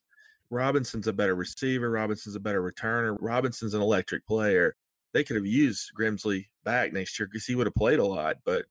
Robinson's 0.48 1.08
a 1.08 1.12
better 1.12 1.34
receiver. 1.34 1.90
Robinson's 1.90 2.36
a 2.36 2.40
better 2.40 2.62
returner. 2.62 3.16
Robinson's 3.20 3.74
an 3.74 3.82
electric 3.82 4.24
player. 4.26 4.76
They 5.16 5.24
could 5.24 5.36
have 5.36 5.46
used 5.46 5.92
Grimsley 5.98 6.44
back 6.62 6.92
next 6.92 7.18
year 7.18 7.26
because 7.26 7.46
he 7.46 7.54
would 7.54 7.66
have 7.66 7.74
played 7.74 8.00
a 8.00 8.04
lot. 8.04 8.36
But 8.44 8.66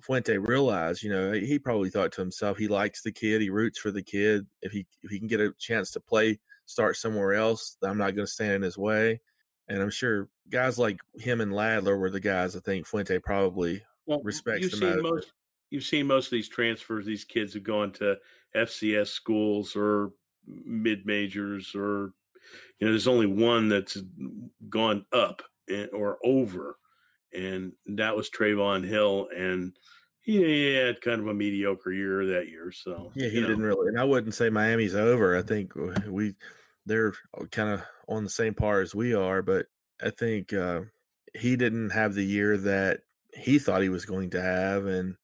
Fuente 0.00 0.38
realized, 0.38 1.02
you 1.02 1.10
know, 1.10 1.32
he 1.32 1.58
probably 1.58 1.90
thought 1.90 2.10
to 2.12 2.22
himself, 2.22 2.56
he 2.56 2.68
likes 2.68 3.02
the 3.02 3.12
kid. 3.12 3.42
He 3.42 3.50
roots 3.50 3.78
for 3.78 3.90
the 3.90 4.02
kid. 4.02 4.46
If 4.62 4.72
he 4.72 4.86
if 5.02 5.10
he 5.10 5.18
can 5.18 5.28
get 5.28 5.42
a 5.42 5.52
chance 5.58 5.90
to 5.90 6.00
play, 6.00 6.40
start 6.64 6.96
somewhere 6.96 7.34
else, 7.34 7.76
I'm 7.82 7.98
not 7.98 8.16
going 8.16 8.24
to 8.24 8.32
stand 8.32 8.54
in 8.54 8.62
his 8.62 8.78
way. 8.78 9.20
And 9.68 9.82
I'm 9.82 9.90
sure 9.90 10.30
guys 10.48 10.78
like 10.78 11.00
him 11.18 11.42
and 11.42 11.52
Ladler 11.52 12.00
were 12.00 12.08
the 12.08 12.18
guys 12.18 12.56
I 12.56 12.60
think 12.60 12.86
Fuente 12.86 13.18
probably 13.18 13.82
Well, 14.06 14.22
respects 14.22 14.62
you've 14.62 14.70
the 14.70 14.78
seen 14.78 15.02
most. 15.02 15.32
You've 15.68 15.84
seen 15.84 16.06
most 16.06 16.28
of 16.28 16.30
these 16.30 16.48
transfers. 16.48 17.04
These 17.04 17.26
kids 17.26 17.52
have 17.52 17.62
gone 17.62 17.92
to 17.92 18.16
FCS 18.56 19.08
schools 19.08 19.76
or 19.76 20.12
mid 20.46 21.04
majors, 21.04 21.74
or 21.74 22.14
you 22.78 22.86
know, 22.86 22.92
there's 22.92 23.06
only 23.06 23.26
one 23.26 23.68
that's 23.68 23.98
gone 24.70 25.04
up 25.12 25.42
or 25.92 26.18
over, 26.24 26.76
and 27.32 27.72
that 27.86 28.16
was 28.16 28.30
Trayvon 28.30 28.86
Hill, 28.86 29.28
and 29.36 29.76
he 30.20 30.74
had 30.74 31.00
kind 31.02 31.20
of 31.20 31.26
a 31.26 31.34
mediocre 31.34 31.92
year 31.92 32.24
that 32.26 32.48
year. 32.48 32.72
So 32.72 33.12
Yeah, 33.14 33.28
he 33.28 33.36
you 33.36 33.40
know, 33.42 33.48
didn't 33.48 33.64
really, 33.64 33.88
and 33.88 34.00
I 34.00 34.04
wouldn't 34.04 34.34
say 34.34 34.48
Miami's 34.50 34.94
over. 34.94 35.36
I 35.36 35.42
think 35.42 35.72
we 36.08 36.34
they're 36.86 37.12
kind 37.50 37.70
of 37.70 37.82
on 38.08 38.24
the 38.24 38.30
same 38.30 38.54
par 38.54 38.80
as 38.80 38.94
we 38.94 39.14
are, 39.14 39.42
but 39.42 39.66
I 40.02 40.10
think 40.10 40.52
uh, 40.52 40.82
he 41.34 41.56
didn't 41.56 41.90
have 41.90 42.14
the 42.14 42.24
year 42.24 42.56
that 42.58 43.00
he 43.34 43.58
thought 43.58 43.82
he 43.82 43.88
was 43.88 44.06
going 44.06 44.30
to 44.30 44.42
have, 44.42 44.86
and 44.86 45.16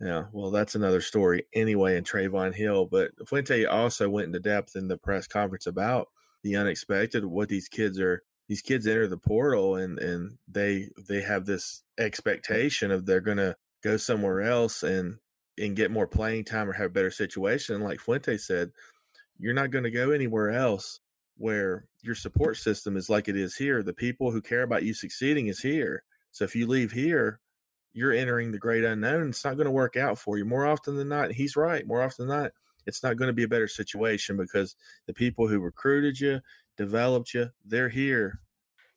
yeah, 0.00 0.24
well, 0.32 0.50
that's 0.50 0.74
another 0.74 1.00
story 1.00 1.46
anyway. 1.54 1.96
In 1.96 2.04
Trayvon 2.04 2.54
Hill, 2.54 2.86
but 2.86 3.10
Fuente 3.28 3.64
also 3.64 4.08
went 4.08 4.26
into 4.26 4.40
depth 4.40 4.76
in 4.76 4.88
the 4.88 4.98
press 4.98 5.26
conference 5.26 5.66
about 5.66 6.08
the 6.42 6.56
unexpected, 6.56 7.24
what 7.24 7.48
these 7.48 7.68
kids 7.68 7.98
are. 7.98 8.22
These 8.48 8.62
kids 8.62 8.86
enter 8.86 9.06
the 9.06 9.16
portal 9.16 9.76
and 9.76 9.98
and 9.98 10.38
they 10.48 10.90
they 11.08 11.22
have 11.22 11.46
this 11.46 11.82
expectation 11.98 12.90
of 12.90 13.06
they're 13.06 13.20
going 13.20 13.38
to 13.38 13.56
go 13.82 13.96
somewhere 13.96 14.42
else 14.42 14.82
and 14.82 15.16
and 15.58 15.76
get 15.76 15.90
more 15.90 16.06
playing 16.06 16.44
time 16.44 16.68
or 16.68 16.72
have 16.72 16.86
a 16.86 16.92
better 16.92 17.10
situation. 17.10 17.80
Like 17.80 18.00
Fuente 18.00 18.36
said, 18.36 18.72
you're 19.38 19.54
not 19.54 19.70
going 19.70 19.84
to 19.84 19.90
go 19.90 20.10
anywhere 20.10 20.50
else 20.50 21.00
where 21.36 21.86
your 22.02 22.14
support 22.14 22.56
system 22.56 22.96
is 22.96 23.10
like 23.10 23.28
it 23.28 23.36
is 23.36 23.56
here. 23.56 23.82
The 23.82 23.92
people 23.92 24.30
who 24.30 24.40
care 24.40 24.62
about 24.62 24.84
you 24.84 24.94
succeeding 24.94 25.48
is 25.48 25.60
here. 25.60 26.04
So 26.30 26.44
if 26.44 26.54
you 26.54 26.66
leave 26.66 26.92
here, 26.92 27.40
you're 27.92 28.12
entering 28.12 28.50
the 28.50 28.58
great 28.58 28.84
unknown. 28.84 29.28
It's 29.28 29.44
not 29.44 29.56
going 29.56 29.66
to 29.66 29.70
work 29.70 29.96
out 29.96 30.18
for 30.18 30.36
you. 30.36 30.44
More 30.44 30.66
often 30.66 30.96
than 30.96 31.08
not, 31.08 31.32
he's 31.32 31.56
right. 31.56 31.86
More 31.86 32.02
often 32.02 32.26
than 32.26 32.36
not, 32.36 32.52
it's 32.86 33.02
not 33.02 33.16
going 33.16 33.28
to 33.28 33.34
be 33.34 33.44
a 33.44 33.48
better 33.48 33.68
situation 33.68 34.36
because 34.36 34.76
the 35.06 35.14
people 35.14 35.48
who 35.48 35.60
recruited 35.60 36.18
you, 36.20 36.40
developed 36.76 37.34
you, 37.34 37.50
they're 37.64 37.88
here. 37.88 38.40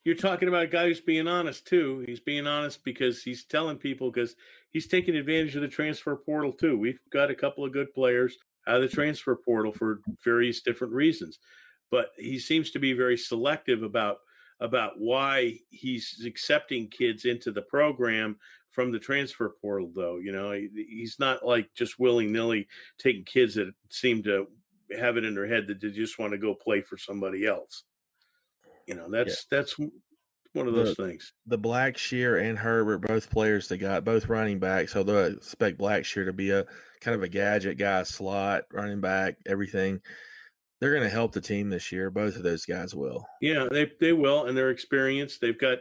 You're 0.03 0.15
talking 0.15 0.48
about 0.48 0.63
a 0.63 0.67
guy 0.67 0.88
who's 0.88 1.01
being 1.01 1.27
honest 1.27 1.67
too. 1.67 2.03
He's 2.07 2.22
being 2.22 2.48
honest 2.48 2.81
because 2.86 3.22
he's 3.22 3.43
telling 3.43 3.77
people 3.77 4.10
because 4.10 4.36
he's 4.69 4.88
taking 4.88 5.17
advantage 5.17 5.55
of 5.55 5.62
the 5.62 5.67
transfer 5.67 6.15
portal 6.15 6.53
too. 6.53 6.77
We've 6.77 7.01
got 7.12 7.29
a 7.29 7.36
couple 7.36 7.65
of 7.65 7.74
good 7.74 7.93
players 7.93 8.38
out 8.67 8.77
of 8.77 8.89
the 8.89 8.96
transfer 8.96 9.36
portal 9.36 9.74
for 9.74 10.00
various 10.24 10.62
different 10.62 10.93
reasons, 10.93 11.39
but 11.91 12.12
he 12.17 12.39
seems 12.39 12.72
to 12.72 12.79
be 12.79 12.93
very 12.93 13.17
selective 13.17 13.84
about 13.84 14.19
about 14.60 14.93
why 14.98 15.60
he's 15.69 16.24
accepting 16.25 16.88
kids 16.88 17.25
into 17.25 17.51
the 17.51 17.62
program 17.62 18.38
from 18.69 18.91
the 18.91 19.00
transfer 19.00 19.55
portal. 19.62 19.91
Though 19.93 20.19
you 20.19 20.31
know 20.31 20.51
he, 20.53 20.69
he's 20.74 21.17
not 21.19 21.46
like 21.46 21.69
just 21.75 22.00
willy 22.00 22.27
nilly 22.27 22.67
taking 22.98 23.25
kids 23.25 23.55
that 23.55 23.74
seem 23.89 24.24
to 24.24 24.48
have 24.96 25.17
it 25.17 25.25
in 25.25 25.36
their 25.36 25.48
head 25.48 25.67
that 25.67 25.82
they 25.82 25.89
just 25.89 26.20
want 26.20 26.32
to 26.34 26.38
go 26.38 26.53
play 26.53 26.82
for 26.82 26.98
somebody 26.98 27.45
else. 27.45 27.84
You 28.88 28.95
know 28.95 29.10
that's 29.10 29.45
that's 29.52 29.78
one 30.54 30.67
of 30.67 30.73
those 30.73 30.95
things. 30.95 31.34
the 31.45 31.60
Blackshear 31.60 32.41
and 32.41 32.58
Herbert, 32.58 33.00
both 33.00 33.30
players 33.30 33.67
they 33.67 33.78
got, 33.78 34.06
both 34.06 34.28
running 34.28 34.60
backs. 34.60 34.95
Although 34.95 35.26
I 35.26 35.28
expect 35.28 35.78
Blackshear 35.78 36.26
to 36.26 36.34
be 36.34 36.52
a 36.52 36.65
kind 37.02 37.15
of 37.15 37.23
a 37.23 37.30
gadget 37.30 37.78
guy, 37.78 38.04
slot, 38.04 38.63
running 38.71 39.02
back, 39.02 39.36
everything. 39.45 40.02
They're 40.80 40.91
going 40.91 41.04
to 41.04 41.10
help 41.10 41.32
the 41.32 41.41
team 41.41 41.69
this 41.69 41.91
year. 41.91 42.12
Both 42.12 42.36
of 42.36 42.43
those 42.43 42.65
guys 42.65 42.93
will. 42.93 43.26
Yeah, 43.41 43.67
they 43.69 43.91
they 44.00 44.13
will, 44.13 44.45
and 44.45 44.58
they're 44.58 44.69
experienced. 44.69 45.41
They've 45.41 45.58
got 45.58 45.80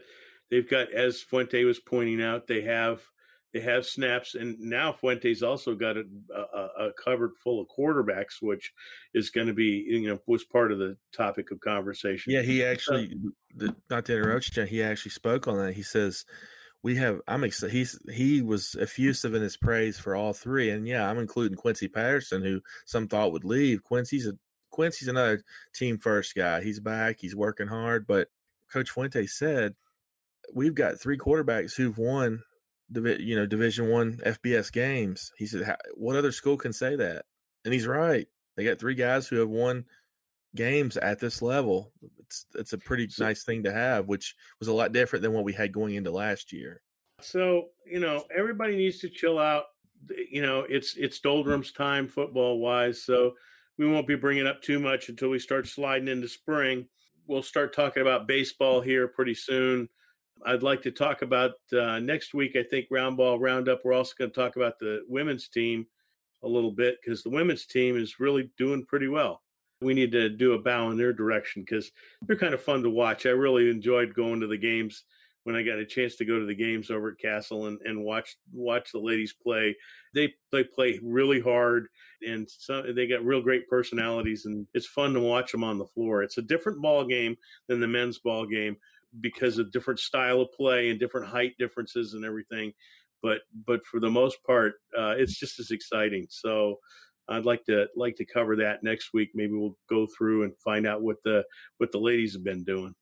they've 0.51 0.69
got 0.69 0.91
as 0.91 1.23
Fuente 1.23 1.65
was 1.65 1.79
pointing 1.79 2.23
out, 2.23 2.47
they 2.47 2.63
have 2.63 3.03
they 3.53 3.61
have 3.61 3.87
snaps, 3.87 4.35
and 4.35 4.59
now 4.59 4.93
Fuente's 4.93 5.43
also 5.43 5.75
got 5.75 5.97
a, 5.97 6.05
a, 6.35 6.87
a 6.87 6.93
cupboard 6.93 7.33
full 7.43 7.61
of 7.61 7.69
quarterbacks, 7.69 8.43
which 8.43 8.73
is 9.15 9.31
going 9.31 9.47
to 9.47 9.55
be 9.55 9.85
you 9.87 10.09
know 10.09 10.19
was 10.27 10.45
part 10.45 10.73
of 10.73 10.79
the 10.79 10.97
topic 11.13 11.51
of 11.51 11.61
conversation. 11.61 12.33
Yeah, 12.33 12.43
he 12.43 12.65
actually, 12.65 13.15
the, 13.55 13.75
not 13.89 14.05
to 14.07 14.17
interrupt 14.17 14.57
you, 14.57 14.65
he 14.65 14.83
actually 14.83 15.13
spoke 15.13 15.49
on 15.49 15.59
that. 15.59 15.75
He 15.75 15.83
says, 15.83 16.25
"We 16.83 16.97
have." 16.97 17.21
I'm 17.27 17.45
excited. 17.45 17.73
He's 17.73 17.99
he 18.13 18.43
was 18.43 18.77
effusive 18.79 19.35
in 19.35 19.43
his 19.43 19.57
praise 19.57 19.99
for 19.99 20.15
all 20.15 20.33
three, 20.33 20.71
and 20.71 20.87
yeah, 20.87 21.09
I'm 21.09 21.19
including 21.19 21.57
Quincy 21.57 21.89
Patterson, 21.89 22.43
who 22.43 22.61
some 22.85 23.09
thought 23.09 23.33
would 23.33 23.45
leave. 23.45 23.83
Quincy's 23.83 24.27
a 24.27 24.33
Quincy's 24.71 25.09
another 25.09 25.43
team 25.75 25.99
first 25.99 26.35
guy. 26.35 26.63
He's 26.63 26.81
back. 26.81 27.17
He's 27.21 27.35
working 27.35 27.69
hard, 27.69 28.07
but 28.07 28.29
Coach 28.71 28.91
Fuente 28.91 29.27
said 29.27 29.75
we've 30.53 30.75
got 30.75 31.01
three 31.01 31.19
quarterbacks 31.19 31.75
who've 31.75 31.99
won, 31.99 32.43
you 32.93 33.37
know, 33.37 33.47
Division 33.47 33.91
One 33.91 34.19
FBS 34.25 34.73
games. 34.73 35.33
He 35.37 35.47
said, 35.47 35.77
"What 35.95 36.17
other 36.17 36.33
school 36.33 36.57
can 36.57 36.73
say 36.73 36.97
that?" 36.97 37.25
And 37.65 37.75
he's 37.75 37.87
right. 37.87 38.27
They 38.57 38.65
got 38.65 38.79
three 38.79 38.95
guys 38.95 39.27
who 39.27 39.37
have 39.37 39.49
won 39.49 39.85
games 40.55 40.97
at 40.97 41.19
this 41.19 41.43
level. 41.43 41.93
It's 42.21 42.47
it's 42.55 42.73
a 42.73 42.79
pretty 42.79 43.09
So- 43.09 43.25
nice 43.25 43.45
thing 43.45 43.63
to 43.65 43.73
have, 43.73 44.07
which 44.07 44.35
was 44.59 44.69
a 44.69 44.73
lot 44.73 44.93
different 44.93 45.23
than 45.23 45.33
what 45.33 45.45
we 45.45 45.53
had 45.53 45.73
going 45.73 45.95
into 45.95 46.11
last 46.11 46.53
year. 46.53 46.83
So 47.21 47.71
you 47.87 48.01
know, 48.01 48.25
everybody 48.35 48.77
needs 48.77 48.99
to 49.01 49.09
chill 49.09 49.39
out. 49.39 49.67
You 50.31 50.43
know, 50.43 50.67
it's 50.69 50.97
it's 50.97 51.19
mm. 51.19 51.23
doldrums 51.23 51.73
time 51.73 52.09
football 52.09 52.59
wise, 52.59 53.03
so 53.03 53.35
we 53.79 53.87
won't 53.87 54.07
be 54.07 54.17
bringing 54.17 54.47
up 54.47 54.63
too 54.63 54.79
much 54.79 55.09
until 55.09 55.29
we 55.29 55.39
start 55.39 55.67
sliding 55.67 56.09
into 56.09 56.29
spring. 56.29 56.89
We'll 57.27 57.43
start 57.43 57.75
talking 57.75 58.03
about 58.03 58.29
baseball 58.29 58.81
mm. 58.81 58.85
here 58.85 59.09
pretty 59.09 59.35
soon. 59.35 59.89
I'd 60.45 60.63
like 60.63 60.83
to 60.83 60.91
talk 60.91 61.23
about 61.23 61.53
uh, 61.73 61.99
next 61.99 62.35
week. 62.35 62.57
I 62.57 62.63
think 62.63 62.87
round 62.91 63.17
ball 63.17 63.39
roundup. 63.39 63.85
We're 63.85 63.95
also 63.95 64.15
going 64.19 64.31
to 64.31 64.35
talk 64.35 64.57
about 64.57 64.79
the 64.79 65.03
women's 65.09 65.49
team 65.49 65.87
a 66.43 66.49
little 66.49 66.71
bit 66.71 66.99
because 67.03 67.23
the 67.23 67.31
women's 67.31 67.67
team 67.67 67.97
is 67.97 68.21
really 68.21 68.51
doing 68.59 68.85
pretty 68.85 69.09
well. 69.09 69.43
We 69.81 69.95
need 69.95 70.13
to 70.13 70.29
do 70.29 70.53
a 70.53 70.59
bow 70.59 70.91
in 70.91 70.97
their 70.97 71.13
direction 71.13 71.63
because 71.63 71.91
they're 72.23 72.37
kind 72.37 72.55
of 72.55 72.63
fun 72.63 72.83
to 72.83 72.91
watch. 72.91 73.27
I 73.27 73.31
really 73.31 73.71
enjoyed 73.71 74.15
going 74.15 74.41
to 74.41 74.47
the 74.47 74.57
games 74.57 75.05
when 75.45 75.55
I 75.55 75.63
got 75.63 75.79
a 75.79 75.87
chance 75.87 76.17
to 76.17 76.25
go 76.25 76.41
to 76.41 76.45
the 76.45 76.57
games 76.57 76.91
over 76.91 77.11
at 77.11 77.19
Cassell 77.19 77.67
and, 77.67 77.79
and 77.85 78.03
watch 78.03 78.37
watch 78.53 78.91
the 78.93 78.99
ladies 78.99 79.33
play. 79.33 79.77
They 80.13 80.35
they 80.51 80.65
play 80.65 80.99
really 81.03 81.41
hard 81.41 81.87
and 82.27 82.51
so 82.51 82.83
they 82.83 83.07
got 83.07 83.25
real 83.25 83.41
great 83.41 83.69
personalities 83.69 84.47
and 84.47 84.67
it's 84.75 84.87
fun 84.87 85.13
to 85.13 85.21
watch 85.21 85.53
them 85.53 85.63
on 85.63 85.79
the 85.79 85.87
floor. 85.87 86.23
It's 86.23 86.39
a 86.39 86.43
different 86.43 86.83
ball 86.83 87.05
game 87.05 87.37
than 87.69 87.79
the 87.79 87.87
men's 87.87 88.19
ball 88.19 88.45
game 88.45 88.77
because 89.21 89.59
of 89.59 89.73
different 89.73 90.01
style 90.01 90.41
of 90.41 90.53
play 90.53 90.91
and 90.91 91.01
different 91.01 91.29
height 91.29 91.55
differences 91.59 92.15
and 92.15 92.25
everything. 92.25 92.73
But 93.23 93.41
but 93.67 93.85
for 93.85 94.01
the 94.01 94.11
most 94.11 94.43
part, 94.45 94.75
uh, 94.97 95.15
it's 95.17 95.39
just 95.39 95.59
as 95.59 95.71
exciting. 95.71 96.27
So 96.31 96.77
I'd 97.29 97.45
like 97.45 97.65
to 97.67 97.87
like 97.97 98.17
to 98.17 98.25
cover 98.25 98.57
that 98.57 98.83
next 98.83 99.13
week. 99.13 99.31
Maybe 99.35 99.53
we'll 99.53 99.77
go 99.89 100.07
through 100.07 100.45
and 100.45 100.57
find 100.59 100.87
out 100.87 101.03
what 101.03 101.23
the 101.25 101.45
what 101.79 101.93
the 101.93 101.99
ladies 101.99 102.35
have 102.35 102.45
been 102.45 102.65
doing. 102.65 102.95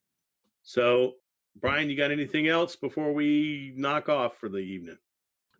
So 0.62 1.14
Brian, 1.60 1.88
you 1.88 1.96
got 1.96 2.10
anything 2.10 2.48
else 2.48 2.74
before 2.76 3.12
we 3.12 3.72
knock 3.76 4.08
off 4.08 4.38
for 4.38 4.48
the 4.48 4.58
evening? 4.58 4.98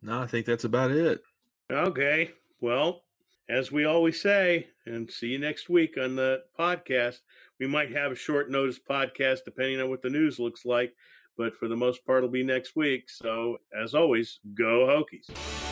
No, 0.03 0.21
I 0.21 0.27
think 0.27 0.47
that's 0.47 0.65
about 0.65 0.91
it. 0.91 1.23
Okay. 1.71 2.33
Well, 2.61 3.05
as 3.49 3.71
we 3.71 3.85
always 3.85 4.21
say, 4.21 4.69
and 4.87 5.11
see 5.11 5.29
you 5.29 5.39
next 5.39 5.69
week 5.69 5.97
on 5.99 6.17
the 6.17 6.43
podcast. 6.59 7.21
We 7.61 7.67
might 7.67 7.95
have 7.95 8.13
a 8.13 8.17
short 8.17 8.51
notice 8.51 8.79
podcast 8.79 9.41
depending 9.45 9.81
on 9.81 9.91
what 9.91 10.03
the 10.03 10.11
news 10.11 10.39
looks 10.39 10.65
like, 10.65 10.93
but 11.37 11.55
for 11.55 11.69
the 11.69 11.77
most 11.77 12.05
part, 12.05 12.19
it'll 12.19 12.31
be 12.31 12.43
next 12.43 12.77
week. 12.77 13.09
So, 13.09 13.59
as 13.81 13.95
always, 13.95 14.41
go 14.55 14.87
Hokies. 14.87 15.64